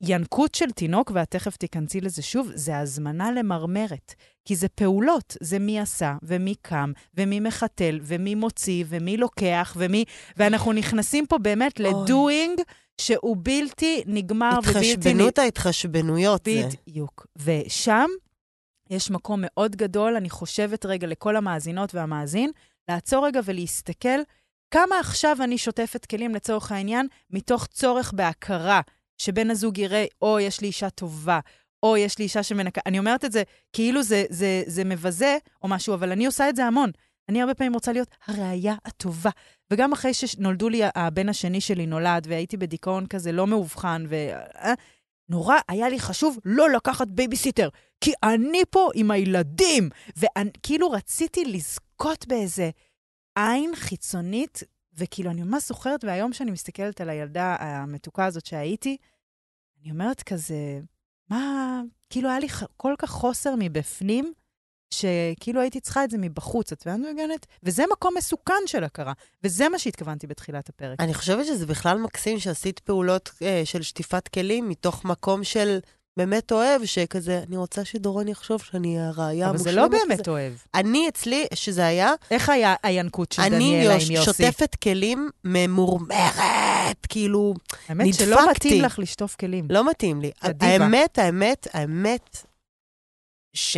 [0.00, 4.14] הינקות של תינוק, ואת תכף תיכנסי לזה שוב, זה הזמנה למרמרת.
[4.44, 10.04] כי זה פעולות, זה מי עשה, ומי קם, ומי מחתל, ומי מוציא, ומי לוקח, ומי...
[10.36, 11.80] ואנחנו נכנסים פה באמת.
[11.80, 12.60] לדואינג
[13.00, 14.92] שהוא בלתי נגמר ובלתי...
[14.92, 16.68] התחשבנות ההתחשבנויות זה.
[16.86, 17.26] בדיוק.
[17.36, 18.06] ושם
[18.90, 22.50] יש מקום מאוד גדול, אני חושבת רגע לכל המאזינות והמאזין,
[22.88, 24.18] לעצור רגע ולהסתכל
[24.70, 28.80] כמה עכשיו אני שוטפת כלים לצורך העניין, מתוך צורך בהכרה,
[29.18, 31.40] שבן הזוג יראה, או יש לי אישה טובה,
[31.82, 32.80] או יש לי אישה שמנקה.
[32.86, 33.42] אני אומרת את זה
[33.72, 36.90] כאילו זה, זה, זה מבזה או משהו, אבל אני עושה את זה המון.
[37.28, 39.30] אני הרבה פעמים רוצה להיות הרעיה הטובה.
[39.70, 44.14] וגם אחרי שנולדו לי, הבן השני שלי נולד, והייתי בדיכאון כזה לא מאובחן, ו...
[45.28, 47.68] נורא היה לי חשוב לא לקחת בייביסיטר,
[48.00, 49.88] כי אני פה עם הילדים.
[50.16, 52.70] וכאילו רציתי לזכות באיזה
[53.36, 54.62] עין חיצונית,
[54.94, 58.96] וכאילו, אני ממש זוכרת, והיום שאני מסתכלת על הילדה המתוקה הזאת שהייתי,
[59.82, 60.80] אני אומרת כזה,
[61.30, 64.32] מה, כאילו היה לי כל כך חוסר מבפנים,
[64.94, 67.46] שכאילו הייתי צריכה את זה מבחוץ, את מבינה מגנת?
[67.62, 69.12] וזה מקום מסוכן של הכרה,
[69.44, 71.00] וזה מה שהתכוונתי בתחילת הפרק.
[71.00, 75.78] אני חושבת שזה בכלל מקסים שעשית פעולות אה, של שטיפת כלים מתוך מקום של
[76.16, 79.74] באמת אוהב, שכזה, אני רוצה שדורון יחשוב שאני הראייה אבל המושלמת.
[79.74, 80.52] זה לא לזה." באמת אוהב.
[80.74, 84.24] אני אצלי, שזה היה, איך היה הינקות של אני דניאלה עם יוסי?
[84.24, 87.54] שוטפת כלים ממורמרת, כאילו,
[87.88, 88.68] האמת שלא נדפקתי.
[88.68, 89.66] מתאים לך לשטוף כלים.
[89.70, 90.30] לא מתאים לי.
[90.42, 90.72] זה דיבה.
[90.72, 92.44] האמת, האמת, האמת,
[93.54, 93.76] ש...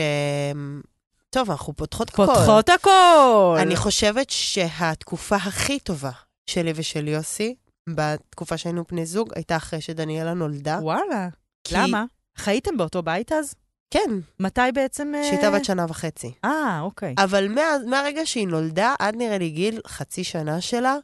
[1.31, 2.27] טוב, אנחנו פותחות הכל.
[2.27, 3.57] פותחות הכל!
[3.61, 6.11] אני חושבת שהתקופה הכי טובה
[6.51, 7.55] שלי ושל יוסי,
[7.91, 10.79] בתקופה שהיינו בני זוג, הייתה אחרי שדניאלה נולדה.
[10.83, 11.29] וואלה.
[11.65, 12.05] כי- למה?
[12.37, 13.55] חייתם באותו בית אז?
[13.91, 14.11] כן,
[14.41, 15.13] מתי בעצם...
[15.15, 16.33] אה, שהייתה בת שנה וחצי.
[16.45, 17.15] אה, אוקיי.
[17.19, 20.97] אבל מה, מהרגע שהיא נולדה, עד נראה לי גיל חצי שנה שלה,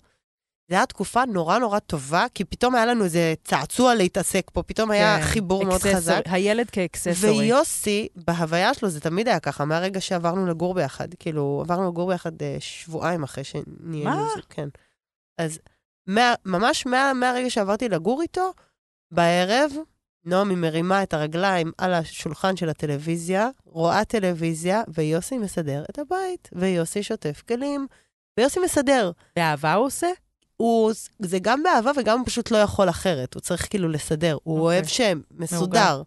[0.68, 4.90] זו הייתה תקופה נורא נורא טובה, כי פתאום היה לנו איזה צעצוע להתעסק פה, פתאום
[4.90, 6.22] היה כן, חיבור מאוד חזק.
[6.24, 7.38] הילד כאקססורי.
[7.38, 11.14] ויוסי, בהוויה שלו, זה תמיד היה ככה, מהרגע שעברנו לגור ביחד.
[11.18, 14.26] כאילו, עברנו לגור ביחד אה, שבועיים אחרי שנהיינו מה?
[14.34, 14.68] זוג, כן.
[15.38, 15.58] אז
[16.06, 18.52] מה, ממש מה, מהרגע שעברתי לגור איתו,
[19.10, 19.72] בערב,
[20.24, 27.02] נעמי מרימה את הרגליים על השולחן של הטלוויזיה, רואה טלוויזיה, ויוסי מסדר את הבית, ויוסי
[27.02, 27.86] שוטף כלים,
[28.38, 29.10] ויוסי מסדר.
[29.36, 30.08] באהבה הוא עושה?
[30.56, 34.38] הוא, זה גם באהבה וגם הוא פשוט לא יכול אחרת, הוא צריך כאילו לסדר.
[34.42, 34.76] הוא אוקיי.
[34.76, 36.02] אוהב שמסודר.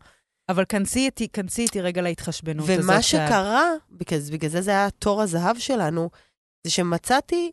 [0.50, 2.84] אבל כנסי איתי, כנסי איתי רגע להתחשבנות הזאת.
[2.84, 6.10] ומה שקרה, בגלל, בגלל זה זה היה תור הזהב שלנו,
[6.64, 7.52] זה שמצאתי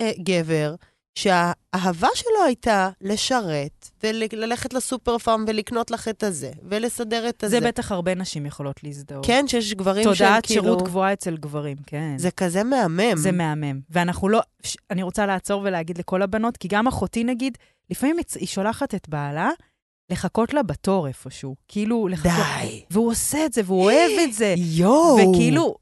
[0.00, 0.74] אה, גבר
[1.14, 7.60] שהאהבה שלו הייתה לשרת, וללכת לסופר פארם ולקנות לך את הזה, ולסדר את הזה.
[7.60, 9.26] זה בטח הרבה נשים יכולות להזדהות.
[9.26, 10.62] כן, שיש גברים שהם תודעת כאילו...
[10.64, 12.14] שירות גבוהה אצל גברים, כן.
[12.18, 13.16] זה כזה מהמם.
[13.16, 13.80] זה מהמם.
[13.90, 14.40] ואנחנו לא...
[14.62, 17.58] ש- אני רוצה לעצור ולהגיד לכל הבנות, כי גם אחותי, נגיד,
[17.90, 19.50] לפעמים היא שולחת את בעלה
[20.10, 21.54] לחכות לה בתור איפשהו.
[21.68, 22.32] כאילו, לחכות...
[22.60, 22.82] די.
[22.90, 24.54] והוא עושה את זה, והוא אוהב את זה.
[24.58, 25.16] יואו.
[25.16, 25.74] וכאילו...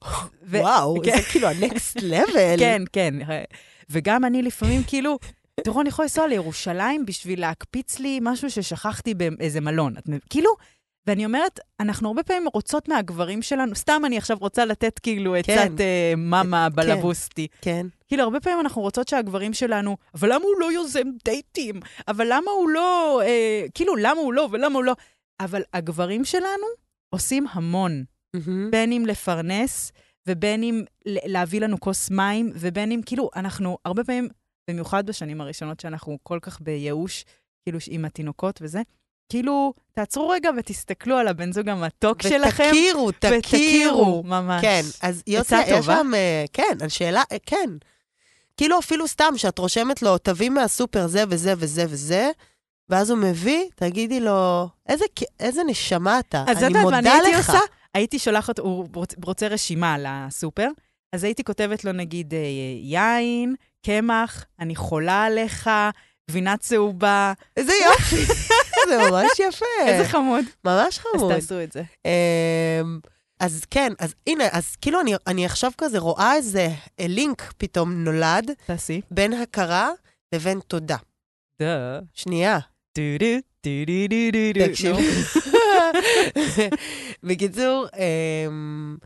[0.45, 1.17] ו- וואו, כן.
[1.17, 2.59] זה כאילו ה-next level.
[2.59, 3.15] כן, כן.
[3.91, 5.19] וגם אני לפעמים, כאילו,
[5.65, 9.97] דורון יכול לנסוע לירושלים בשביל להקפיץ לי משהו ששכחתי באיזה מלון.
[9.97, 10.51] את כאילו,
[11.07, 15.47] ואני אומרת, אנחנו הרבה פעמים רוצות מהגברים שלנו, סתם אני עכשיו רוצה לתת כאילו עצת
[15.47, 15.73] כן.
[15.81, 17.47] אה, מאמה בלבוסטי.
[17.61, 17.87] כן.
[18.09, 21.81] כאילו, הרבה פעמים אנחנו רוצות שהגברים שלנו, אבל למה הוא לא יוזם דייטים?
[22.09, 24.93] אבל למה הוא לא, אה, כאילו, למה הוא לא ולמה הוא לא?
[25.41, 26.67] אבל הגברים שלנו
[27.11, 28.71] עושים המון, מהמם.
[28.71, 29.93] בין אם לפרנס,
[30.29, 34.29] ובין אם להביא לנו כוס מים, ובין אם, כאילו, אנחנו הרבה פעמים,
[34.71, 37.25] במיוחד בשנים הראשונות שאנחנו כל כך בייאוש,
[37.63, 38.83] כאילו, עם התינוקות וזה,
[39.29, 42.65] כאילו, תעצרו רגע ותסתכלו על הבן זוג המתוק שלכם.
[42.69, 43.39] ותכירו, תכירו.
[43.39, 44.63] ותכירו, ממש.
[44.63, 45.87] כן, אז יוסי, יש?
[45.87, 47.71] שם, אה, כן, על שאלה, אה, כן.
[48.57, 52.31] כאילו אפילו סתם, שאת רושמת לו, תביא מהסופר זה וזה וזה וזה,
[52.89, 55.05] ואז הוא מביא, תגידי לו, איזה,
[55.41, 57.49] איזה נשמה אתה, אז אני יודעת מה מודה אני הייתי לך.
[57.49, 57.61] עושה?
[57.95, 60.69] הייתי שולחת, הוא רוצ- רוצה רשימה לסופר,
[61.15, 62.39] אז הייתי כותבת לו נגיד אה,
[62.83, 63.55] יין,
[63.87, 65.71] קמח, אני חולה עליך,
[66.31, 68.33] גבינה צהובה, איזה יופי,
[68.89, 69.65] זה ממש יפה.
[69.87, 70.45] איזה חמוד.
[70.65, 71.35] ממש אז חמוד.
[71.35, 71.83] תעשו את זה.
[72.05, 73.01] אמ,
[73.41, 76.69] אז כן, אז הנה, אז כאילו אני, אני עכשיו כזה רואה איזה
[77.01, 79.01] אה, לינק פתאום נולד תעשי.
[79.11, 79.91] בין הכרה
[80.35, 80.97] לבין תודה.
[81.63, 81.99] דה.
[82.15, 82.59] שנייה.
[82.99, 83.27] דו-דו.
[84.69, 84.97] תקשיב.
[87.23, 88.97] בקיצור, אמ,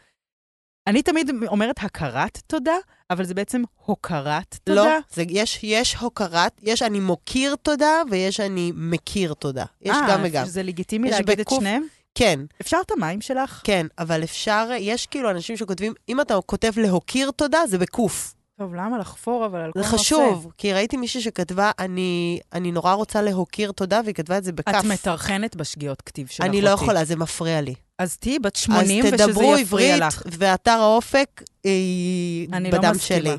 [0.87, 2.77] אני תמיד אומרת הכרת תודה,
[3.11, 4.99] אבל זה בעצם הוקרת לא, תודה.
[5.13, 9.65] זה, יש, יש הוקרת, יש אני מוקיר תודה ויש אני מכיר תודה.
[9.83, 10.47] יש אה, גם וגם.
[10.47, 11.61] זה לגיטימי להגיד את בקוף.
[11.61, 11.83] שניהם?
[12.15, 13.61] כן, אפשר את המים שלך?
[13.65, 18.35] כן, אבל אפשר, יש כאילו אנשים שכותבים, אם אתה כותב להוקיר תודה, זה בקוף.
[18.63, 19.99] טוב, למה לחפור אבל על כל זה נושא?
[19.99, 24.53] חשוב, כי ראיתי מישהי שכתבה, אני, אני נורא רוצה להוקיר תודה, והיא כתבה את זה
[24.53, 24.81] בכף.
[24.81, 26.63] את מטרחנת בשגיאות כתיב של אני אחותי.
[26.63, 27.75] לא יכולה, זה מפריע לי.
[27.99, 30.23] אז תהיי בת 80 אז ושזה תדברו יפריע עברית, לך.
[30.39, 33.21] ואתר האופק היא אני לא בדם מסכימה.
[33.21, 33.37] שלי.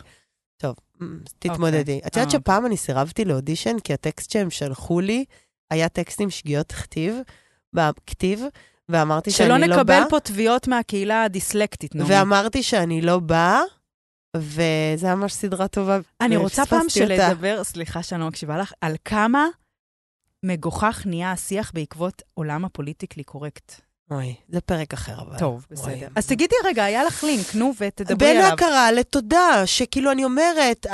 [0.58, 0.76] טוב,
[1.40, 2.00] תתמודדי.
[2.08, 2.40] את יודעת אה.
[2.40, 5.26] שפעם אני סירבתי לאודישן, כי הטקסט שהם שלחו לי
[5.72, 7.16] היה טקסט עם שגיאות כתיב,
[7.74, 8.44] בכתיב,
[8.90, 10.00] ואמרתי שאני שלא לא באה.
[10.00, 12.10] נקבל פה תביעות מהקהילה הדיסלקטית, נעמי.
[12.10, 13.62] ואמרתי שאני לא באה,
[14.38, 16.00] וזה היה ממש סדרה טובה.
[16.22, 16.90] אני רוצה פעם.
[16.90, 19.48] שלדבר, סליחה שאני לא מקשיבה לך, על כמה
[20.44, 23.74] מגוחך נהיה השיח בעקבות עולם הפוליטיקלי קורקט.
[24.12, 25.38] אוי, זה פרק אחר אבל.
[25.40, 25.66] טוב.
[25.72, 26.08] בסדר.
[26.16, 28.50] אז תגידי רגע, היה לך לינק, נו, ותדברי בין עליו.
[28.50, 30.86] ההכרה לתודה, שכאילו אני אומרת,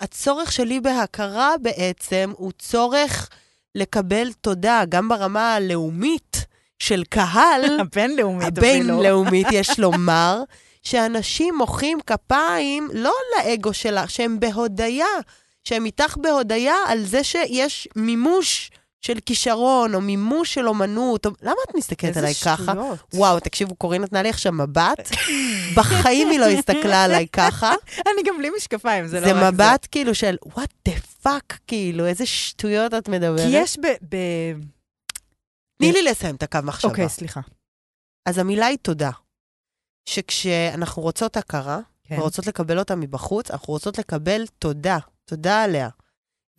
[0.00, 3.28] הצורך שלי בהכרה בעצם הוא צורך
[3.74, 6.46] לקבל תודה, גם ברמה הלאומית
[6.78, 8.68] של קהל, הבינלאומית אפילו.
[8.68, 10.42] הבינלאומית, יש לומר,
[10.82, 15.06] שאנשים מוחאים כפיים לא לאגו שלה, שהם בהודיה,
[15.64, 18.70] שהם איתך בהודיה על זה שיש מימוש
[19.00, 21.26] של כישרון, או מימוש של אומנות.
[21.26, 21.30] או...
[21.42, 22.72] למה את מסתכלת עליי איזה ככה?
[22.72, 22.98] שטויות.
[23.14, 25.10] וואו, תקשיבו, קורין נתנה לי עכשיו מבט.
[25.76, 27.74] בחיים היא לא הסתכלה עליי ככה.
[28.14, 29.50] אני גם בלי משקפיים, זה לא זה רק זה.
[29.50, 33.40] מבט כאילו של, what the fuck, כאילו, איזה שטויות את מדברת.
[33.40, 33.86] כי יש ב...
[34.08, 34.54] ב-
[35.78, 36.90] תני לי לסיים את הקו מחשבה.
[36.90, 37.40] אוקיי, סליחה.
[38.26, 39.10] אז המילה היא תודה.
[40.08, 42.18] שכשאנחנו רוצות הכרה, כן.
[42.20, 45.88] ורוצות לקבל אותה מבחוץ, אנחנו רוצות לקבל תודה, תודה עליה.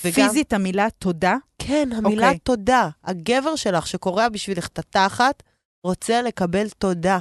[0.04, 2.40] וגם- פיזית המילה תודה, כן, המילה אוקיי.
[2.40, 2.90] תודה.
[3.04, 5.44] הגבר שלך שקורע בשבילך את התחת,
[5.84, 7.20] רוצה לקבל תודה.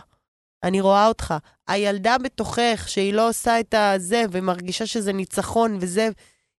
[0.62, 1.34] אני רואה אותך.
[1.68, 6.08] הילדה בתוכך, שהיא לא עושה את הזה, ומרגישה שזה ניצחון וזה,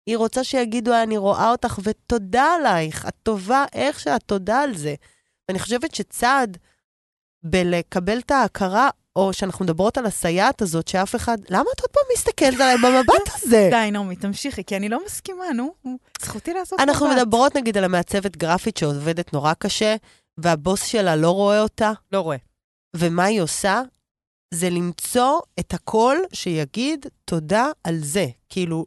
[0.05, 3.05] היא רוצה שיגידו, אני רואה אותך, ותודה עלייך.
[3.07, 4.95] את טובה איך שאת תודה על זה.
[5.49, 6.57] ואני חושבת שצעד
[7.43, 11.37] בלקבל את ההכרה, או שאנחנו מדברות על הסייעת הזאת, שאף אחד...
[11.49, 13.69] למה את עוד פעם מסתכלת עליי במבט הזה?
[13.71, 15.73] די, נעמי, תמשיכי, כי אני לא מסכימה, נו.
[16.21, 16.89] זכותי לעשות מבט.
[16.89, 19.95] אנחנו מדברות נגיד על המעצבת גרפית שעובדת נורא קשה,
[20.37, 22.37] והבוס שלה לא רואה אותה, לא רואה.
[22.95, 23.81] ומה היא עושה?
[24.53, 28.25] זה למצוא את הקול שיגיד תודה על זה.
[28.49, 28.85] כאילו,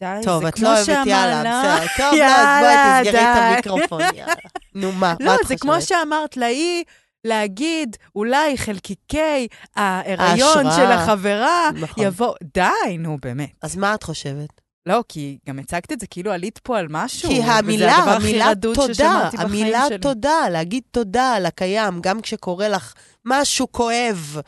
[0.00, 1.50] די, טוב, זה את לא אוהבת, יאללה, לא?
[1.50, 1.86] בסדר.
[1.96, 3.36] טוב, לא, אז בואי תסגרי את.
[3.36, 4.34] המיקרופון, יאללה.
[4.74, 5.60] נו, מה, לא, מה את זה חושבת?
[5.60, 6.84] כמו שאמרת להיא,
[7.24, 10.76] להגיד, אולי חלקיקי ההיריון ההשראה.
[10.76, 12.04] של החברה נכון.
[12.04, 12.34] יבוא...
[12.54, 13.52] די, נו, באמת.
[13.62, 14.60] אז מה את חושבת?
[14.86, 17.28] לא, כי גם הצגת את זה כאילו עלית פה על משהו.
[17.28, 19.98] כי המילה, המילה תודה, המילה שלי.
[19.98, 22.94] תודה, להגיד תודה על הקיים, גם כשקורה לך
[23.24, 24.40] משהו כואב,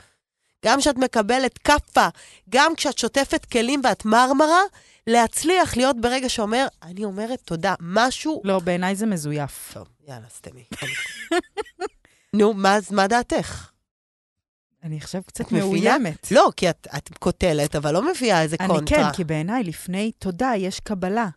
[0.64, 2.08] גם כשאת מקבלת כאפה,
[2.48, 4.60] גם כשאת שוטפת כלים ואת מרמרה,
[5.06, 8.42] להצליח להיות ברגע שאומר, אני אומרת תודה, משהו...
[8.44, 9.70] לא, בעיניי זה מזויף.
[9.74, 10.64] טוב, יאללה, סתמי.
[12.34, 13.70] נו, מה, מה דעתך?
[14.82, 15.52] אני עכשיו קצת את?
[15.52, 16.32] מאוימת.
[16.32, 19.04] לא, כי את, את קוטלת, אבל לא מביאה איזה אני קונטרה.
[19.10, 21.28] כן, כי בעיניי לפני תודה יש קבלה.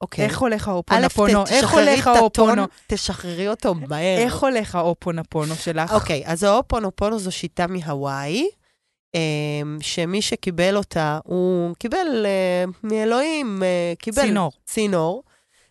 [0.00, 0.24] אוקיי.
[0.24, 1.44] איך הולך האופונפונו?
[1.50, 2.64] איך הולך את האופונו?
[2.86, 4.18] תשחררי אותו מהר.
[4.18, 5.92] איך הולך האופונפונו שלך?
[5.92, 8.48] אוקיי, אז האופונופונו זו שיטה מהוואי,
[9.14, 14.52] אמ, שמי שקיבל אותה, הוא קיבל אה, מאלוהים, אה, קיבל צינור.
[14.64, 15.22] צינור,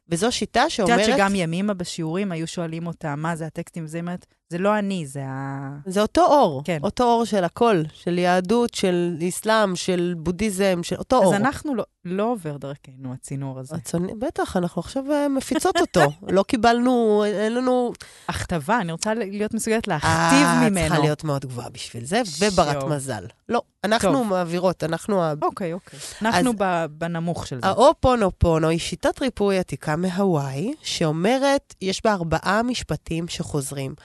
[0.10, 1.00] וזו שיטה את שאומרת...
[1.00, 3.88] יודעת שגם ימימה בשיעורים היו שואלים אותה, מה זה הטקסטים?
[3.88, 5.70] זה אומרת, זה לא אני, זה ה...
[5.86, 6.78] זה אותו אור, כן.
[6.84, 11.36] אותו אור של הכל, של יהדות, של אסלאם, של בודהיזם, של אותו אז אור.
[11.36, 13.76] אנחנו לא, לא עובר דרכנו, הצינור הזה.
[13.76, 14.20] הצונ...
[14.20, 16.02] בטח, אנחנו עכשיו אה, מפיצות אותו.
[16.36, 17.92] לא קיבלנו, אין לנו...
[18.30, 20.12] הכתבה, אני רוצה להיות מסוגלת להכתיב
[20.48, 20.88] אה, ממנו.
[20.88, 22.84] צריכה להיות מאוד גבוהה בשביל זה, וברת.
[22.84, 23.26] מזל.
[23.50, 24.28] לא, אנחנו טוב.
[24.28, 25.32] מעבירות, אנחנו.
[25.42, 26.00] אוקיי, אוקיי.
[26.22, 27.68] אנחנו ב- בנמוך של זה.
[27.68, 33.96] האופונופונו היא שיטת ריפוי עתיקה מהוואי, שאומרת, יש בה ארבעה משפטים שחוזרים.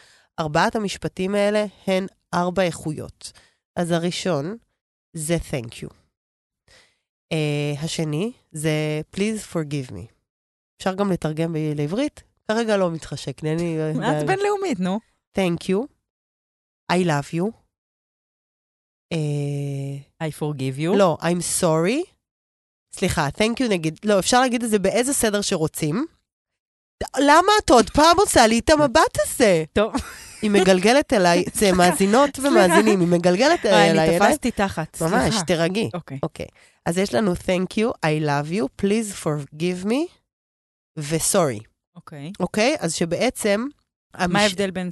[0.41, 3.32] ארבעת המשפטים האלה הן ארבע איכויות.
[3.76, 4.57] אז הראשון
[5.12, 5.89] זה Thank you.
[7.35, 10.12] Uh, השני זה Please forgive me.
[10.76, 12.22] אפשר גם לתרגם לעברית?
[12.49, 13.78] כרגע לא מתחשק לי, אני...
[14.20, 15.01] את בינלאומית, נו.
[15.39, 15.87] Thank you.
[16.93, 17.51] I love you.
[19.14, 20.97] Uh, I forgive you.
[20.99, 22.11] לא, I'm sorry.
[22.93, 26.07] סליחה, thank you נגיד, לא, אפשר להגיד את זה באיזה סדר שרוצים.
[27.19, 29.65] למה את עוד פעם עושה לי את המבט הזה?
[29.73, 29.93] טוב.
[30.43, 34.19] היא מגלגלת אליי, זה מאזינות ומאזינים, היא מגלגלת אה, אליי.
[34.19, 34.19] אני.
[34.19, 35.17] תפסתי תחת, סליחה.
[35.17, 35.91] ממש, תירגעי.
[35.95, 36.19] אוקיי.
[36.23, 36.47] אוקיי.
[36.87, 40.11] אז יש לנו thank you, I love you, please forgive me
[40.99, 41.65] ו-sorry.
[41.97, 42.33] אוקיי.
[42.41, 42.77] אוקיי?
[42.81, 43.67] אז שבעצם...
[44.29, 44.91] מה ההבדל בין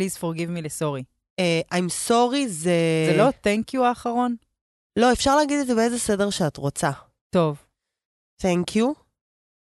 [0.00, 1.04] please forgive me לסורי?
[1.38, 3.06] אה, I'm sorry זה...
[3.10, 4.36] זה לא thank you האחרון?
[4.96, 6.90] לא, אפשר להגיד את זה באיזה סדר שאת רוצה.
[7.30, 7.56] טוב.
[8.42, 8.94] Thank you,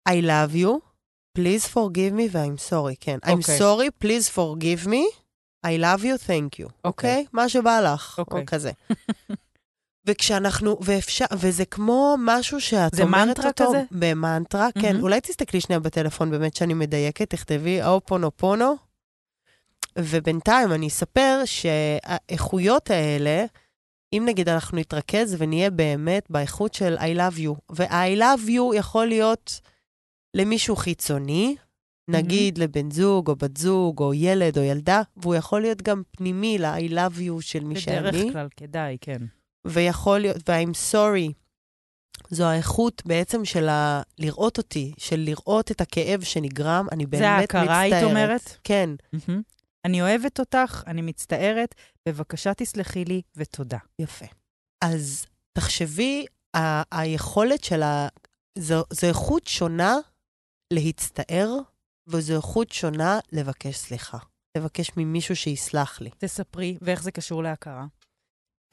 [0.09, 0.92] I love you,
[1.37, 3.17] please forgive me ו-I'm sorry, כן.
[3.25, 3.59] I'm אוקיי.
[3.59, 5.23] sorry, please forgive me,
[5.65, 6.69] I love you, thank you.
[6.85, 7.25] אוקיי?
[7.33, 8.41] מה שבא לך, אוקיי.
[8.41, 8.71] או כזה.
[10.05, 13.65] וכשאנחנו, ואפשר, וזה כמו משהו שאת זה אומרת מנטרה אותו...
[13.67, 13.83] כזה?
[13.91, 14.81] במנטרה, כן.
[14.87, 15.01] מהמם.
[15.01, 18.75] אולי תסתכלי שנייה בטלפון, באמת שאני מדייקת, תכתבי האופונופונו.
[19.99, 23.45] ובינתיים אני אספר שהאיכויות האלה,
[24.13, 29.05] אם נגיד אנחנו נתרכז ונהיה באמת באיכות של I love you, ו-I love you יכול
[29.05, 29.61] להיות
[30.33, 31.55] למישהו חיצוני,
[32.09, 36.57] נגיד לבן זוג או בת זוג או ילד או ילדה, והוא יכול להיות גם פנימי
[36.57, 38.31] ל-I love you של מי בדרך שאני.
[38.31, 39.21] כלל כדאי, כן.
[39.67, 41.31] ויכול להיות, ו-I'm sorry,
[42.29, 44.01] זו האיכות בעצם של ה...
[44.19, 47.55] לראות אותי, של לראות את הכאב שנגרם, אני באמת זה מצטערת.
[47.55, 48.57] ההכרה, היית אומרת?
[48.63, 48.89] כן.
[49.13, 49.41] מהמם.
[49.85, 51.75] אני אוהבת אותך, אני מצטערת,
[52.09, 53.77] בבקשה תסלחי לי ותודה.
[53.99, 54.25] יפה.
[54.83, 55.25] אז
[55.57, 56.25] תחשבי,
[56.57, 58.07] ה- היכולת של ה...
[58.57, 59.97] זו, זו איכות שונה
[60.73, 61.49] להצטער,
[62.07, 64.17] וזו איכות שונה לבקש סליחה.
[64.57, 66.09] לבקש ממישהו שיסלח לי.
[66.17, 67.85] תספרי, ואיך זה קשור להכרה?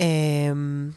[0.00, 0.90] אמ,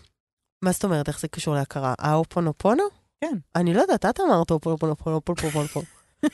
[0.66, 1.94] מה זאת אומרת, איך זה קשור להכרה?
[2.00, 2.84] האופונופונו?
[3.24, 3.38] כן.
[3.56, 4.96] אני לא יודעת, את אמרת אופונופונו,
[5.30, 5.86] אופונופונו.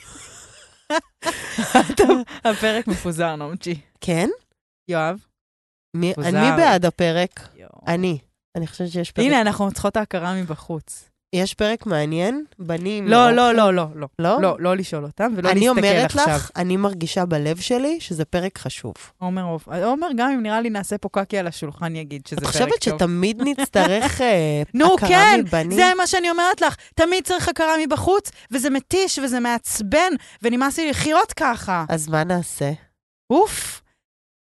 [2.46, 3.82] הפרק מפוזר, נומצ'י.
[4.02, 4.30] כן?
[4.90, 5.26] יואב?
[5.96, 6.30] מי- מפוזר.
[6.30, 7.40] אני בעד הפרק.
[7.88, 8.20] אני.
[8.58, 9.26] אני חושבת שיש פרק...
[9.26, 11.10] הנה, אנחנו צריכות ההכרה מבחוץ.
[11.34, 13.08] יש פרק מעניין, בנים...
[13.08, 14.08] לא, לא, לא, לא, לא.
[14.20, 14.42] לא?
[14.42, 16.28] לא, לא לשאול אותם ולא אני להסתכל אומרת עכשיו.
[16.28, 18.94] לך, אני מרגישה בלב שלי שזה פרק חשוב.
[19.18, 22.52] עומר, עומר, גם אם נראה לי נעשה פה קקי על השולחן, יגיד שזה את פרק
[22.52, 22.94] חושבת טוב.
[23.00, 25.72] שתמיד נצטרך אה, נו, הכרה כן, מבנים?
[25.72, 26.76] זה מה שאני אומרת לך.
[26.96, 31.86] תמיד צריך הכרה מבחוץ, וזה מתיש וזה מעצבן, ונמאס לי לחיות ככה.
[31.90, 32.72] אז מה נעשה?
[33.30, 33.82] אוף,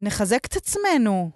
[0.01, 1.31] נחזק את עצמנו.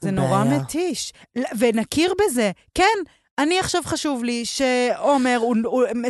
[0.00, 0.44] זה נורא.
[0.44, 1.12] מתיש.
[1.58, 2.50] ונכיר בזה.
[2.74, 2.98] כן,
[3.38, 5.56] אני עכשיו חשוב לי שעומר הוא,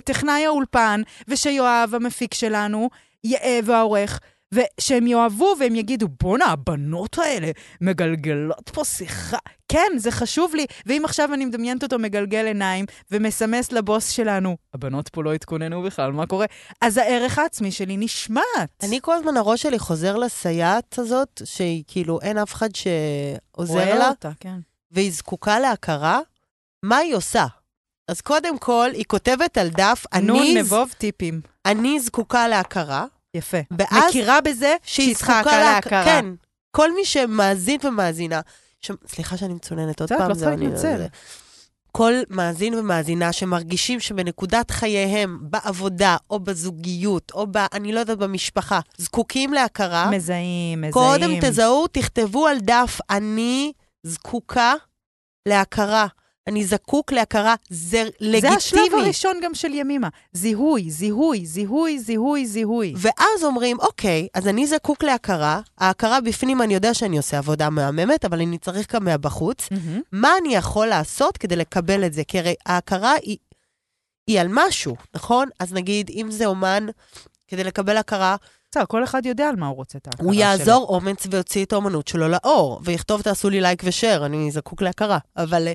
[0.05, 2.91] טכנאי האולפן, ושיואב המפיק שלנו,
[3.25, 4.21] י- והעורך,
[4.55, 7.51] ושהם יאהבו והם יגידו, בואנה, הבנות האלה
[7.81, 9.39] מגלגלות פה שיחה.
[9.69, 10.67] כן, זה חשוב לי.
[10.87, 16.13] ואם עכשיו אני מדמיינת אותו מגלגל עיניים ומסמס לבוס שלנו, הבנות פה לא התכוננו בכלל,
[16.13, 16.47] מה קורה?
[16.81, 18.43] אז הערך העצמי שלי נשמט.
[18.83, 24.09] אני כל הזמן, הראש שלי חוזר לסייעת הזאת, שהיא כאילו, אין אף אחד שעוזר לה,
[24.09, 24.59] אותה, כן.
[24.91, 26.21] והיא זקוקה להכרה.
[26.83, 27.47] מה היא עושה?
[28.09, 31.41] אז קודם כל, היא כותבת על דף, נון אני, נבוב טיפים.
[31.67, 33.05] אני זקוקה להכרה,
[33.35, 33.59] יפה.
[33.79, 36.05] ואז מכירה בזה שהיא הכרה להכרה.
[36.05, 36.25] כן,
[36.77, 38.41] כל מי שמאזין ומאזינה,
[38.81, 38.91] ש...
[39.07, 40.29] סליחה שאני מצוננת עוד פעם.
[40.31, 41.07] לא צריך אני- להתנצל.
[41.93, 47.57] כל מאזין ומאזינה שמרגישים שבנקודת חייהם, בעבודה, או בזוגיות, או ב...
[47.73, 50.93] אני לא יודעת, במשפחה, זקוקים להכרה, מזהים, מזהים.
[50.93, 53.73] קודם תזהו, תכתבו על דף, אני
[54.07, 54.75] זקוקה
[55.49, 56.07] להכרה.
[56.47, 58.41] אני זקוק להכרה, זה לגיטימי.
[58.41, 60.09] זה השלב הראשון גם של ימימה.
[60.33, 62.95] זיהוי, זיהוי, זיהוי, זיהוי, זיהוי.
[62.97, 68.25] ואז אומרים, אוקיי, אז אני זקוק להכרה, ההכרה בפנים, אני יודע שאני עושה עבודה מהממת,
[68.25, 69.69] אבל אני צריך גם מהבחוץ.
[69.71, 70.01] מהמם.
[70.13, 72.23] מה אני יכול לעשות כדי לקבל את זה?
[72.29, 73.37] כי הרי ההכרה היא,
[74.27, 75.49] היא על משהו, נכון?
[75.59, 76.87] אז נגיד, אם זה אומן,
[77.49, 78.37] כדי לקבל הכרה,
[78.73, 80.43] בסדר, כל אחד יודע על מה הוא רוצה את ההכרה הוא שלו.
[80.43, 85.19] יעזור אומץ ויוציא את האומנות שלו לאור, ויכתוב, תעשו לי לייק ושאר, אני זקוק להכרה.
[85.37, 85.73] אבל אה,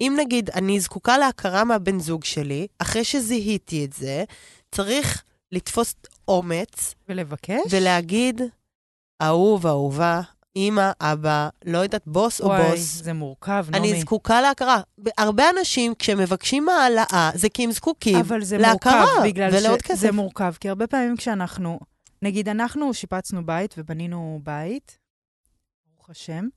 [0.00, 4.24] אם נגיד, אני זקוקה להכרה מהבן זוג שלי, אחרי שזיהיתי את זה,
[4.72, 5.22] צריך
[5.52, 5.94] לתפוס
[6.28, 7.60] אומץ ולבקש?
[7.70, 8.40] ולהגיד,
[9.22, 10.20] אהוב, אהובה,
[10.56, 13.02] אמא, אבא, לא יודעת, בוס או וואי, בוס.
[13.02, 13.90] זה מורכב, נעמי.
[13.92, 14.80] אני זקוקה להכרה.
[15.18, 19.80] הרבה אנשים, כשהם מבקשים העלאה, זה כי הם זקוקים אבל זה להכרה מורכב, בגלל ולעוד
[19.80, 20.10] שזה כסף.
[20.10, 21.78] מורכב, כי הרבה פעמים כשאנחנו,
[22.24, 24.98] נגיד, אנחנו שיפצנו בית ובנינו בית,
[25.86, 26.48] ברוך השם,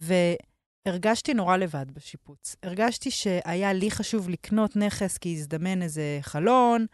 [0.00, 2.56] והרגשתי נורא לבד בשיפוץ.
[2.62, 6.86] הרגשתי שהיה לי חשוב לקנות נכס כי הזדמן איזה חלון,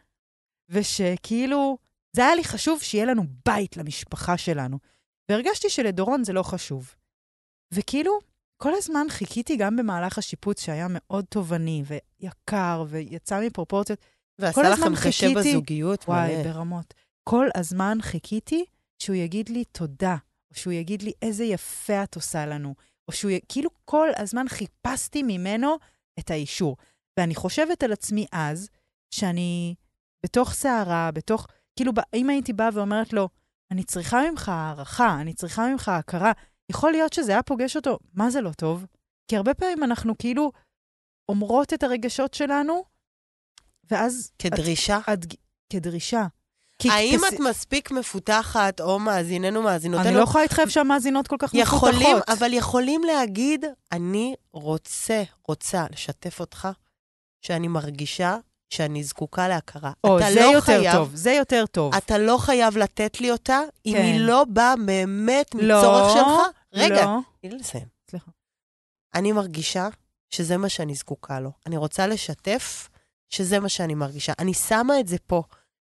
[0.68, 1.78] ושכאילו,
[2.16, 4.78] זה היה לי חשוב שיהיה לנו בית למשפחה שלנו.
[5.28, 6.94] והרגשתי שלדורון זה לא חשוב.
[7.74, 8.18] וכאילו,
[8.56, 13.98] כל הזמן חיכיתי גם במהלך השיפוץ, שהיה מאוד תובעני ויקר ויצא מפרופורציות.
[14.38, 16.04] ועשה לכם חיכיתי- בזוגיות.
[16.08, 16.52] וואי, מלא.
[16.52, 16.94] ברמות.
[17.30, 18.64] כל הזמן חיכיתי
[18.98, 20.16] שהוא יגיד לי תודה,
[20.50, 22.74] או שהוא יגיד לי איזה יפה את עושה לנו,
[23.08, 23.40] או שהוא, י...
[23.48, 25.76] כאילו כל הזמן חיפשתי ממנו
[26.18, 26.76] את האישור.
[27.18, 28.68] ואני חושבת על עצמי אז,
[29.10, 29.74] שאני
[30.26, 33.28] בתוך סערה, בתוך, כאילו, אם הייתי באה ואומרת לו,
[33.70, 36.32] אני צריכה ממך הערכה, אני צריכה ממך הכרה,
[36.70, 38.86] יכול להיות שזה היה פוגש אותו, מה זה לא טוב?
[39.30, 40.52] כי הרבה פעמים אנחנו כאילו
[41.28, 42.84] אומרות את הרגשות שלנו,
[43.90, 44.32] ואז...
[44.38, 44.98] כדרישה.
[44.98, 45.34] את, את,
[45.72, 46.26] כדרישה.
[46.78, 51.36] כי האם תס- את מספיק מפותחת, או מאזיננו, מאזינותינו, אני לא יכולה להתחייב שהמאזינות כל
[51.38, 52.28] כך יכולים, מפותחות.
[52.28, 56.68] אבל יכולים להגיד, אני רוצה, רוצה לשתף אותך,
[57.42, 58.36] שאני מרגישה
[58.70, 59.92] שאני זקוקה להכרה.
[60.04, 61.94] או, אתה זה לא יותר חייב, טוב, זה יותר טוב.
[61.94, 64.02] אתה לא חייב לתת לי אותה, אם כן.
[64.02, 66.56] היא לא באה באמת לא, מצורך שלך.
[66.74, 67.18] רגע, לא.
[67.40, 67.86] תני לי לסיים.
[68.10, 68.30] סליחה.
[69.14, 69.88] אני מרגישה
[70.30, 71.50] שזה מה שאני זקוקה לו.
[71.66, 72.88] אני רוצה לשתף
[73.28, 74.32] שזה מה שאני מרגישה.
[74.38, 75.42] אני שמה את זה פה.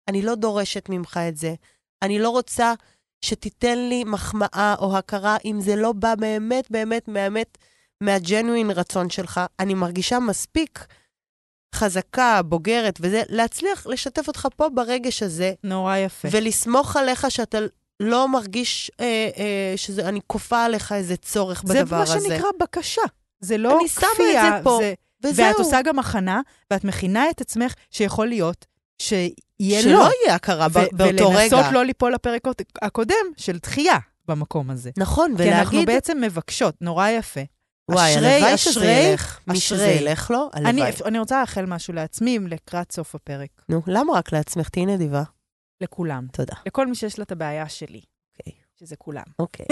[0.07, 1.53] אני לא דורשת ממך את זה.
[2.01, 2.73] אני לא רוצה
[3.21, 7.57] שתיתן לי מחמאה או הכרה אם זה לא בא באמת, באמת, באמת
[8.01, 9.41] מהג'נואין רצון שלך.
[9.59, 10.85] אני מרגישה מספיק
[11.75, 16.27] חזקה, בוגרת וזה, להצליח לשתף אותך פה ברגש הזה, נורא יפה.
[16.31, 17.57] ולסמוך עליך שאתה
[17.99, 22.19] לא מרגיש אה, אה, שאני כופה עליך איזה צורך זה בדבר מה הזה.
[22.19, 23.01] שנקרא בקשה.
[23.39, 24.51] זה לא אני שמה את כפייה.
[24.57, 24.93] זה פה, זה...
[25.23, 25.45] וזהו.
[25.45, 26.41] ואת עושה גם הכנה,
[26.71, 28.65] ואת מכינה את עצמך שיכול להיות
[29.01, 30.09] שיהיה שלא לא.
[30.23, 31.39] יהיה הכרה ו- באותו רגע.
[31.39, 32.41] ולנסות לא ליפול לפרק
[32.81, 34.91] הקודם של דחייה במקום הזה.
[34.97, 37.41] נכון, כי אנחנו ולהגיד, בעצם מבקשות, נורא יפה.
[37.91, 39.39] וואי, הלוואי שזה ילך.
[39.47, 39.87] מי שזה.
[39.87, 40.91] ילך לו, אני, הלוואי.
[41.05, 43.49] אני רוצה לאחל משהו לעצמי לקראת סוף הפרק.
[43.69, 44.69] נו, למה רק לעצמך?
[44.69, 45.23] תהיי נדיבה.
[45.81, 46.27] לכולם.
[46.31, 46.55] תודה.
[46.65, 48.01] לכל מי שיש לה את הבעיה שלי.
[48.39, 48.53] אוקיי.
[48.79, 49.23] שזה כולם.
[49.39, 49.65] אוקיי.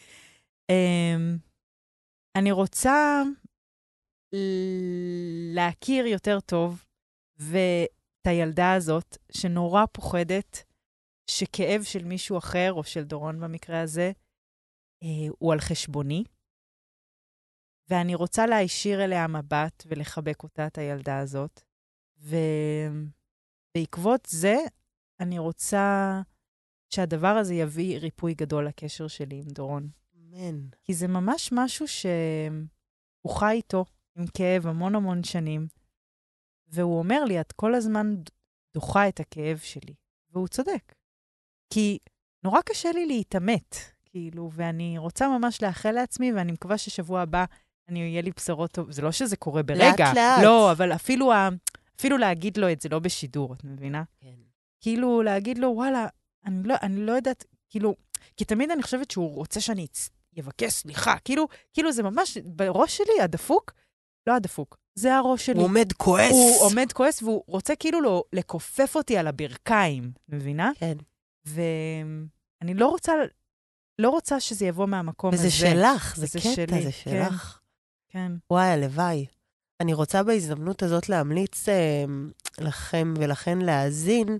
[0.70, 1.36] אמ,
[2.36, 3.22] אני רוצה
[5.54, 6.84] להכיר יותר טוב
[8.26, 10.64] ואת הילדה הזאת, שנורא פוחדת
[11.30, 14.12] שכאב של מישהו אחר, או של דורון במקרה הזה,
[15.02, 16.24] אה, הוא על חשבוני.
[17.88, 21.62] ואני רוצה להישיר אליה מבט ולחבק אותה, את הילדה הזאת.
[23.76, 24.56] ובעקבות זה,
[25.20, 26.20] אני רוצה
[26.94, 29.88] שהדבר הזה יביא ריפוי גדול לקשר שלי עם דורון.
[30.16, 30.68] אמן.
[30.84, 33.84] כי זה ממש משהו שהוא חי איתו
[34.16, 35.66] עם כאב המון המון שנים,
[36.68, 38.14] והוא אומר לי, את כל הזמן
[38.74, 39.94] דוחה את הכאב שלי.
[40.32, 40.94] והוא צודק.
[41.70, 41.98] כי
[42.44, 47.44] נורא קשה לי להתעמת, כאילו, ואני רוצה ממש לאחל לעצמי, ואני מקווה ששבוע הבא
[47.88, 48.90] אני יהיה לי בשורות טוב.
[48.90, 49.84] זה לא שזה קורה ברגע.
[49.88, 50.42] לאט-לאט.
[50.42, 51.48] לא, אבל אפילו, ה...
[51.98, 54.02] אפילו להגיד לו את זה לא בשידור, את מבינה?
[54.20, 54.34] כן.
[54.80, 56.06] כאילו, להגיד לו, וואלה,
[56.44, 57.94] אני לא, אני לא יודעת, כאילו,
[58.36, 59.86] כי תמיד אני חושבת שהוא רוצה שאני
[60.40, 61.18] אבקש סליחה.
[61.24, 63.72] כאילו, כאילו זה ממש, בראש שלי, הדפוק,
[64.26, 65.56] לא הדפוק, זה הראש שלי.
[65.56, 66.32] הוא עומד כועס.
[66.32, 70.70] הוא עומד כועס והוא רוצה כאילו לכופף אותי על הברכיים, מבינה?
[70.78, 70.96] כן.
[71.46, 73.12] ואני לא רוצה,
[73.98, 75.46] לא רוצה שזה יבוא מהמקום הזה.
[75.46, 77.26] וזה שלך, זה וזה קטע, שלי, זה כן.
[77.28, 77.60] שלך.
[78.08, 78.32] כן.
[78.50, 79.26] וואי, הלוואי.
[79.80, 82.04] אני רוצה בהזדמנות הזאת להמליץ אה,
[82.58, 84.38] לכם ולכן להאזין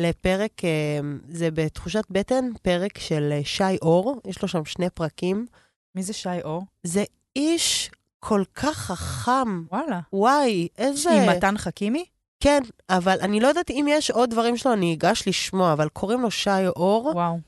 [0.00, 5.46] לפרק, אה, זה בתחושת בטן, פרק של אה, שי אור, יש לו שם שני פרקים.
[5.94, 6.64] מי זה שי אור?
[6.82, 7.04] זה
[7.36, 7.90] איש
[8.20, 9.62] כל כך חכם.
[9.72, 10.00] וואלה.
[10.12, 11.10] וואי, איזה...
[11.10, 12.04] עם מתן חכימי?
[12.40, 12.60] כן,
[12.90, 16.30] אבל אני לא יודעת אם יש עוד דברים שלו, אני אגש לשמוע, אבל קוראים לו
[16.30, 17.38] שי אור, וואו.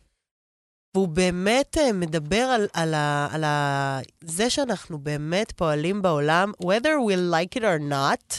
[0.95, 6.95] והוא באמת אה, מדבר על, על, ה, על ה, זה שאנחנו באמת פועלים בעולם, whether
[7.09, 8.35] we like it or not,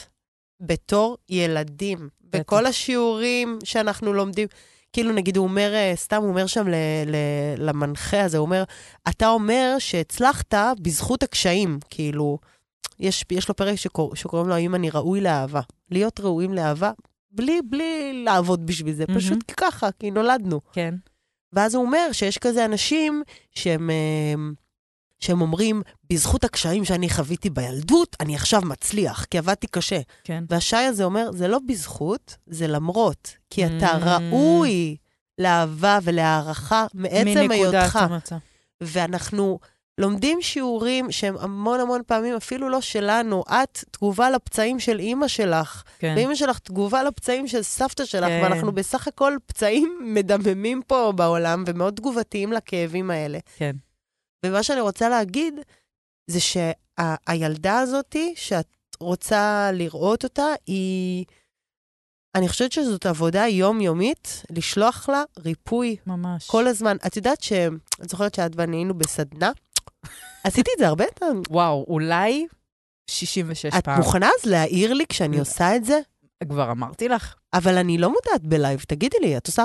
[0.59, 2.09] בתור ילדים.
[2.21, 2.39] בטח.
[2.39, 4.47] בכל השיעורים שאנחנו לומדים,
[4.94, 6.76] כאילו נגיד הוא אומר, אה, סתם הוא אומר שם ל,
[7.06, 7.16] ל,
[7.58, 8.64] למנחה הזה, הוא אומר,
[9.10, 12.38] אתה אומר שהצלחת בזכות הקשיים, כאילו,
[13.00, 15.62] יש, יש לו פרק שקור, שקוראים לו האם אני ראוי לאהבה.
[15.91, 16.91] להיות ראויים לאהבה,
[17.32, 19.20] בלי, בלי לעבוד בשביל זה, מהמם.
[19.20, 20.62] פשוט ככה, כי נולדנו.
[20.74, 20.96] כן.
[21.54, 24.34] ואז הוא אומר שיש כזה אנשים שהם, אה,
[25.24, 29.99] שהם אומרים, בזכות הקשיים שאני חוויתי בילדות, אני עכשיו מצליח, כי עבדתי קשה.
[30.24, 30.43] כן.
[30.49, 33.32] והשי הזה אומר, זה לא בזכות, זה למרות.
[33.49, 34.05] כי אתה Mm.
[34.05, 34.95] ראוי
[35.38, 37.95] לאהבה ולהערכה מעצם מנקודת היותך.
[37.95, 38.36] המוצא.
[38.82, 39.59] ואנחנו
[39.97, 43.43] לומדים שיעורים שהם המון המון פעמים אפילו לא שלנו.
[43.49, 46.13] את תגובה לפצעים של אימא שלך, כן.
[46.17, 48.39] ואימא שלך תגובה לפצעים של סבתא שלך, כן.
[48.43, 53.39] ואנחנו בסך הכל פצעים מדממים פה בעולם, ומאוד תגובתיים לכאבים האלה.
[53.57, 53.76] כן.
[54.46, 55.54] ומה שאני רוצה להגיד,
[56.28, 58.68] זה שהילדה הזאתי, שאת
[59.00, 61.26] רוצה לראות אותה, היא...
[62.36, 66.48] אני חושבת שזאת עבודה יומיומית, לשלוח לה ריפוי ממש.
[66.48, 66.98] כל הזמן.
[67.06, 67.54] את יודעת ש...
[68.04, 69.52] את זוכרת שאת ואני היינו בסדנה?
[70.44, 71.44] עשיתי את זה הרבה פעמים.
[71.50, 72.48] וואו, אולי
[73.10, 73.98] 66 את פעם.
[73.98, 75.39] מוכנה אז להעיר לי כשאני.
[75.39, 76.00] עושה את זה?
[76.50, 77.36] כבר אמרתי לך.
[77.54, 79.64] אבל אני לא מודעת בלייב, תגידי לי, את עושה...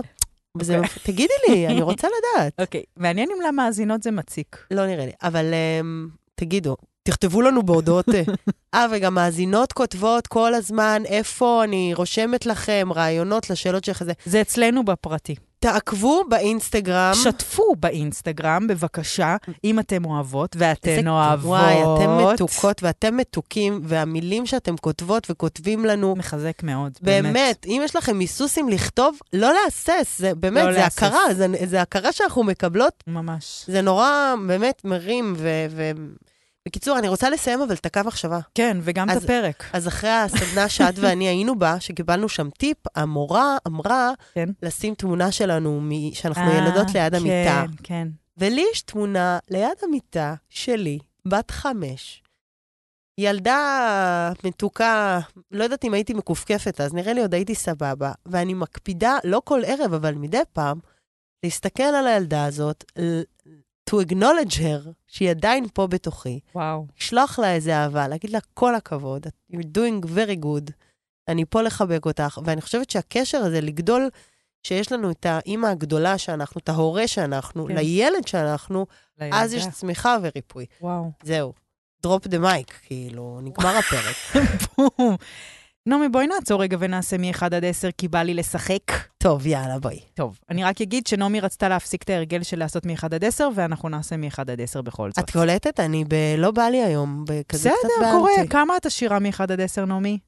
[0.58, 0.78] וזה...
[0.78, 1.02] אוקיי.
[1.02, 2.60] תגידי לי, אני רוצה לדעת.
[2.60, 4.66] אוקיי, מעניין אם למאזינות זה מציק.
[4.70, 6.76] לא נראה לי, אבל um, תגידו,
[7.08, 8.08] תכתבו לנו בהודעות.
[8.08, 8.22] אה.
[8.74, 14.02] אה, וגם מאזינות כותבות כל הזמן, איפה אני רושמת לכם רעיונות לשאלות שלך.
[14.02, 14.12] זה.
[14.24, 15.34] זה אצלנו בפרטי.
[15.60, 17.12] תעקבו באינסטגרם.
[17.14, 21.08] שתפו באינסטגרם, בבקשה, אם אתם אוהבות ואתן.
[21.08, 21.48] אוהבות.
[21.48, 27.32] וואי, אתם מתוקות ואתם מתוקים, והמילים שאתם כותבות וכותבים לנו, מחזק מאוד, באמת.
[27.32, 30.98] באמת, אם יש לכם היסוסים לכתוב, לא להסס, זה באמת, לא זה להסס.
[30.98, 33.64] הכרה, זה, זה הכרה שאנחנו מקבלות, ממש.
[33.66, 35.48] זה נורא באמת מרים, ו...
[35.70, 35.92] ו...
[36.68, 38.38] בקיצור, אני רוצה לסיים אבל את הקו מחשבה.
[38.54, 39.64] כן, וגם את אז- הפרק.
[39.72, 44.48] אז אחרי הסדנה שאת ואני היינו בה, שקיבלנו שם טיפ, המורה אמרה כן.
[44.62, 45.90] לשים תמונה שלנו, מ...
[46.14, 47.64] שאנחנו אה, ילדות ליד המיטה.
[47.66, 48.08] כן, כן.
[48.38, 50.98] ולי יש תמונה ליד המיטה שלי,
[51.28, 52.22] בת חמש.
[53.18, 58.12] ילדה מתוקה, לא יודעת אם הייתי מכופכפת אז, נראה לי עוד הייתי סבבה.
[58.26, 60.78] ואני מקפידה, לא כל ערב, אבל מדי פעם,
[61.44, 62.84] להסתכל על הילדה הזאת,
[63.88, 66.40] to acknowledge her, שהיא עדיין פה בתוכי.
[66.54, 66.86] וואו.
[67.00, 70.72] לשלוח לה איזה אהבה, להגיד לה כל הכבוד, you're doing very good,
[71.28, 74.08] אני פה לחבק אותך, ואני חושבת שהקשר הזה, לגדול,
[74.62, 77.74] שיש לנו את האימא הגדולה שאנחנו, את ההורה שאנחנו, כן.
[77.74, 78.86] לילד שאנחנו,
[79.32, 79.66] אז יש.
[79.72, 80.66] צמיחה וריפוי.
[80.80, 81.10] וואו.
[81.22, 81.52] זהו.
[82.06, 84.16] drop the mic, כאילו, נגמר הפרק.
[84.76, 85.16] בום.
[85.86, 88.82] נעמי, בואי נעצור רגע ונעשה מ-1 עד 10, כי בא לי לשחק.
[89.18, 90.00] טוב, יאללה, בואי.
[90.14, 93.88] טוב, אני רק אגיד שנעמי רצתה להפסיק את ההרגל של לעשות מ-1 עד 10, ואנחנו
[93.88, 95.18] נעשה מ-1 עד 10 בכל זאת.
[95.18, 95.80] את קולטת?
[95.80, 96.14] אני ב...
[96.38, 98.18] לא בא לי היום, בכזה קצת בסדר, באנטי.
[98.18, 98.46] קורה.
[98.50, 100.18] כמה את עשירה מ-1 עד 10, נעמי?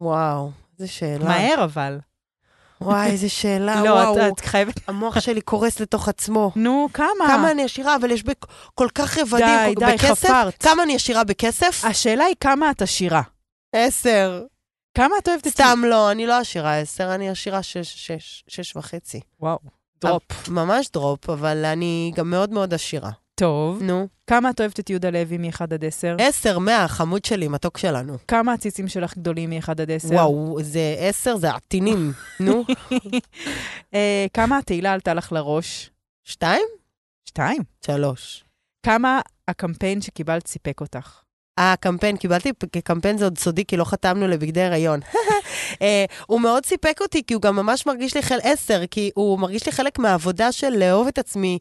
[0.00, 1.24] וואו, איזה שאלה.
[1.24, 1.98] מהר אבל.
[2.80, 4.18] וואי, איזה שאלה, לא, וואו.
[4.28, 4.88] את- את חייבת...
[4.88, 6.50] המוח שלי קורס לתוך עצמו.
[6.56, 7.06] נו, כמה?
[7.26, 9.46] כמה אני עשירה, אבל יש בכ- כל כך רבדים.
[9.46, 10.62] די, כל- די, בכסף, חפרת.
[10.62, 11.84] כמה אני עשירה בכסף?
[11.84, 13.22] השאלה היא כמה את עשירה.
[13.76, 14.44] עשר.
[14.94, 15.52] כמה את אוהבת את...
[15.52, 19.20] סתם לא, אני לא עשירה עשר, אני עשירה שש, שש, שש וחצי.
[19.40, 19.58] וואו,
[20.00, 20.48] drop.
[20.48, 23.10] ממש drop, אבל אני גם מאוד מאוד עשירה.
[23.34, 23.82] טוב.
[23.82, 24.08] נו.
[24.26, 26.16] כמה את אוהבת את יהודה לוי מ-1 עד 10?
[26.18, 28.16] עשר, מאה, חמוד שלי, מתוק שלנו.
[28.28, 30.08] כמה הציצים שלך גדולים מ-1 עד 10?
[30.14, 32.12] וואו, זה עשר, זה עטינים.
[32.40, 32.64] נו.
[33.94, 35.90] אה, כמה התהילה עלתה לך לראש?
[36.24, 36.66] שתיים?
[37.24, 37.62] שתיים.
[37.86, 38.44] שלוש.
[38.82, 41.25] כמה הקמפיין שקיבלת סיפק אותך?
[41.58, 45.00] אה, קמפיין, קיבלתי פ- קמפיין זה עוד סודי, כי לא חתמנו לבגדי הריון.
[45.82, 49.38] אה, הוא מאוד סיפק אותי, כי הוא גם ממש מרגיש לי חלק, עשר, כי הוא
[49.38, 51.58] מרגיש לי חלק מהעבודה של לאהוב את עצמי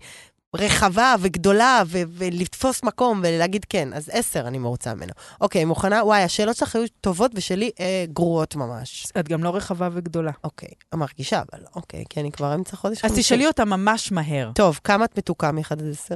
[0.56, 3.94] רחבה וגדולה, ו- ולתפוס מקום ולהגיד כן.
[3.94, 5.12] אז עשר, אני מרוצה ממנו.
[5.42, 6.04] אוקיי, מוכנה?
[6.04, 9.08] וואי, השאלות שלך היו טובות ושלי אה, גרועות ממש.
[9.20, 10.32] את גם לא רחבה וגדולה.
[10.44, 13.12] אוקיי, מרגישה, אבל אוקיי, כי אני כבר אמצע חודש אז.
[13.20, 14.52] תשאלי אותה ממש מהר.
[14.56, 16.16] טוב, כמה את מתוקה מ-1 עד 10?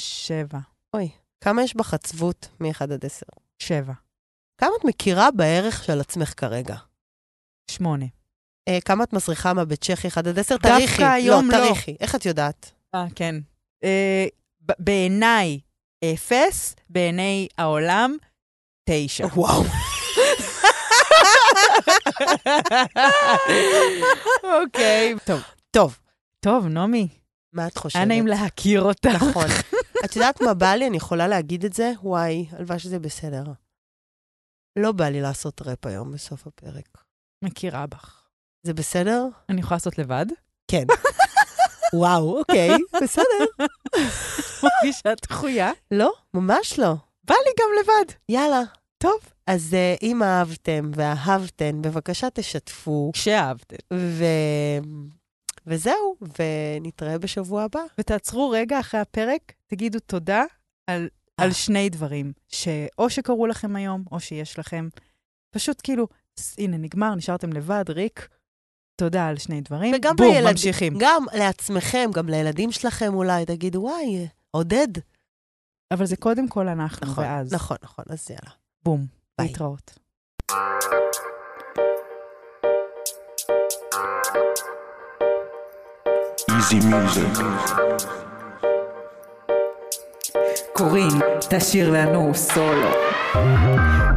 [0.00, 0.58] שבע.
[1.42, 3.26] כמה יש בך עצבות מ-1 עד 10?
[3.58, 3.92] שבע.
[4.60, 6.76] כמה את מכירה בערך של עצמך כרגע?
[7.70, 8.06] שמונה.
[8.68, 10.56] אה, כמה את מסריחה מהבית צ'כי 1 עד 10?
[10.56, 11.02] דווקא.
[11.02, 11.56] היום לא.
[11.56, 11.96] תריחי.
[12.00, 12.72] איך את יודעת?
[12.94, 13.34] אה, כן.
[13.84, 14.26] אה,
[14.78, 15.60] בעיניי,
[16.04, 18.16] אפס, בעיני העולם,
[18.88, 19.26] תשע.
[19.34, 19.64] וואו.
[24.62, 25.14] אוקיי.
[25.24, 25.40] טוב.
[25.70, 25.98] טוב,
[26.40, 27.08] טוב, נעמי,
[27.52, 27.96] מה את חושבת?
[27.96, 29.08] היה נעים להכיר אותך.
[29.14, 29.46] נכון.
[30.04, 30.86] את יודעת מה בא לי?
[30.86, 31.92] אני יכולה להגיד את זה?
[32.02, 33.44] וואי, הלוואי שזה בסדר.
[34.78, 36.88] לא בא לי לעשות ראפ היום בסוף הפרק.
[37.44, 38.28] מכירה בך.
[38.62, 39.26] זה בסדר?
[39.48, 40.26] אני יכולה לעשות לבד?
[40.70, 40.84] כן.
[41.94, 42.70] וואו, אוקיי,
[43.02, 43.66] בסדר.
[44.62, 45.72] מרגישה דחויה.
[45.90, 46.94] לא, ממש לא.
[47.24, 48.12] בא לי גם לבד.
[48.28, 48.62] יאללה.
[48.98, 49.18] טוב.
[49.46, 53.76] אז uh, אם אהבתם ואהבתן, בבקשה תשתפו, כשאהבתם.
[53.92, 54.24] ו...
[55.66, 57.80] וזהו, ונתראה בשבוע הבא.
[57.98, 60.44] ותעצרו רגע אחרי הפרק, תגידו תודה
[60.86, 61.08] על,
[61.40, 61.44] אה.
[61.44, 64.88] על שני דברים, שאו שקרו לכם היום, או שיש לכם.
[65.50, 66.06] פשוט כאילו,
[66.58, 68.28] הנה, נגמר, נשארתם לבד, ריק.
[68.96, 69.94] תודה על שני דברים.
[69.96, 70.94] וגם בום, לילד- ממשיכים.
[71.00, 74.88] גם לעצמכם, גם לילדים שלכם אולי, תגידו, וואי, עודד.
[75.90, 78.50] אבל זה קודם כל אנחנו, נכון, ואז נכון, נכון, אז יאללה.
[78.84, 79.06] בום,
[79.38, 79.46] ביי.
[79.48, 79.98] להתראות.
[86.50, 88.21] Easy music.
[90.72, 91.08] קורין,
[91.48, 92.88] תשאיר לנו סולו.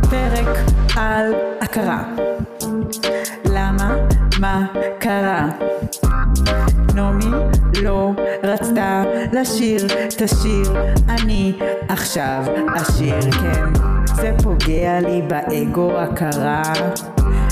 [0.09, 0.57] פרק
[0.95, 2.03] על הכרה.
[3.45, 3.95] למה?
[4.39, 4.65] מה
[4.99, 5.47] קרה?
[6.95, 7.31] נעמי
[7.83, 8.11] לא
[8.43, 9.03] רצתה
[9.33, 10.73] לשיר, תשיר,
[11.09, 11.53] אני
[11.89, 12.43] עכשיו
[12.75, 13.73] אשיר, כן.
[14.15, 16.63] זה פוגע לי באגו הכרה.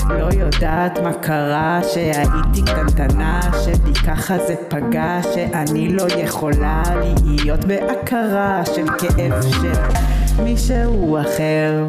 [0.08, 6.82] לא יודעת מה קרה, שהייתי קטנטנה, שבי ככה זה פגע, שאני לא יכולה
[7.24, 11.86] להיות בהכרה של כאב של מישהו אחר.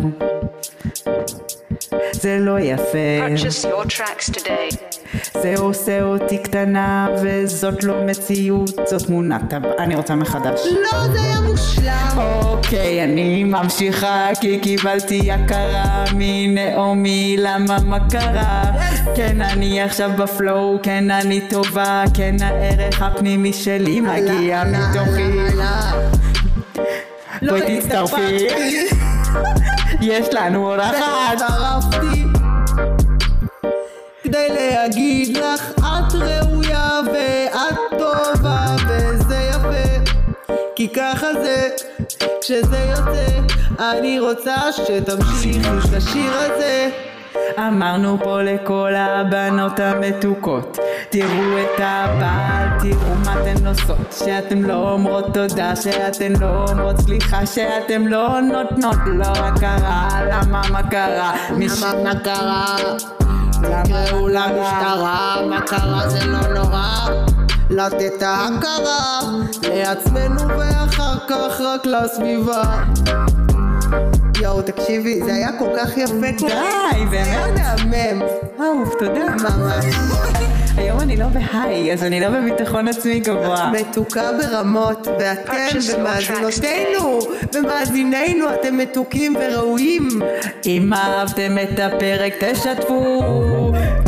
[2.12, 4.76] זה לא יפה, Purchase your tracks today.
[5.34, 9.54] זה עושה אותי קטנה, וזאת לא מציאות, זאת תמונת.
[9.80, 10.60] אני רוצה מחדש.
[10.66, 12.18] לא, זה היה מושלם.
[12.18, 18.64] אוקיי, אני ממשיכה כי קיבלתי הכרה מנעמי, למה מה קרה?
[19.16, 25.24] כן, אני עכשיו בפלואו, כן, אני טובה, כן, הערך הפנימי שלי מגיע מתוכי.
[27.42, 28.48] בואי תצטרפי,
[30.02, 30.96] יש לנו אורחת.
[31.34, 32.24] הצטרפתי
[34.24, 40.12] כדי להגיד לך את ראויה ואת טובה וזה יפה.
[40.76, 41.70] כי ככה זה
[42.42, 46.90] כשזה יוצא אני רוצה שתמשיכי את השיר הזה
[47.58, 50.78] אמרנו פה לכל הבנות המתוקות
[51.10, 57.46] תראו את הבעל, תראו מה אתן עושות שאתן לא אומרות תודה, שאתן לא אומרות סליחה
[57.46, 61.34] שאתן לא נותנות לא הכרה, למה מה קרה?
[61.52, 62.76] למה מה קרה?
[63.52, 65.36] תקראו למשטרה?
[65.50, 66.10] מה קרה?
[66.10, 67.08] זה לא נורא.
[67.70, 69.20] לתת ההכרה
[69.64, 72.84] לעצמנו ואחר כך רק לסביבה
[74.46, 77.58] יואו תקשיבי זה היה כל כך יפה די, באמת?
[77.58, 78.22] זה היה מהמם
[78.60, 79.26] אהוב, תודה.
[79.44, 79.86] ממש
[80.78, 83.72] היום אני לא בהיי, אז אני לא בביטחון עצמי גבוה.
[83.72, 87.20] מתוקה ברמות, ואתם ומאזינותינו
[87.54, 90.10] ומאזינינו, אתם מתוקים וראויים.
[90.66, 93.34] אם אהבתם את הפרק תשתפו,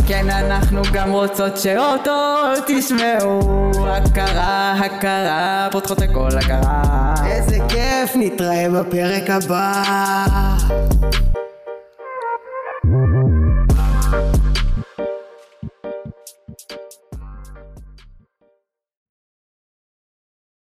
[0.07, 3.71] כן אנחנו גם רוצות שאותו תשמעו.
[3.87, 7.13] הכרה, הכרה, פותחות הכל הכרה.
[7.25, 9.83] איזה כיף, נתראה בפרק הבא.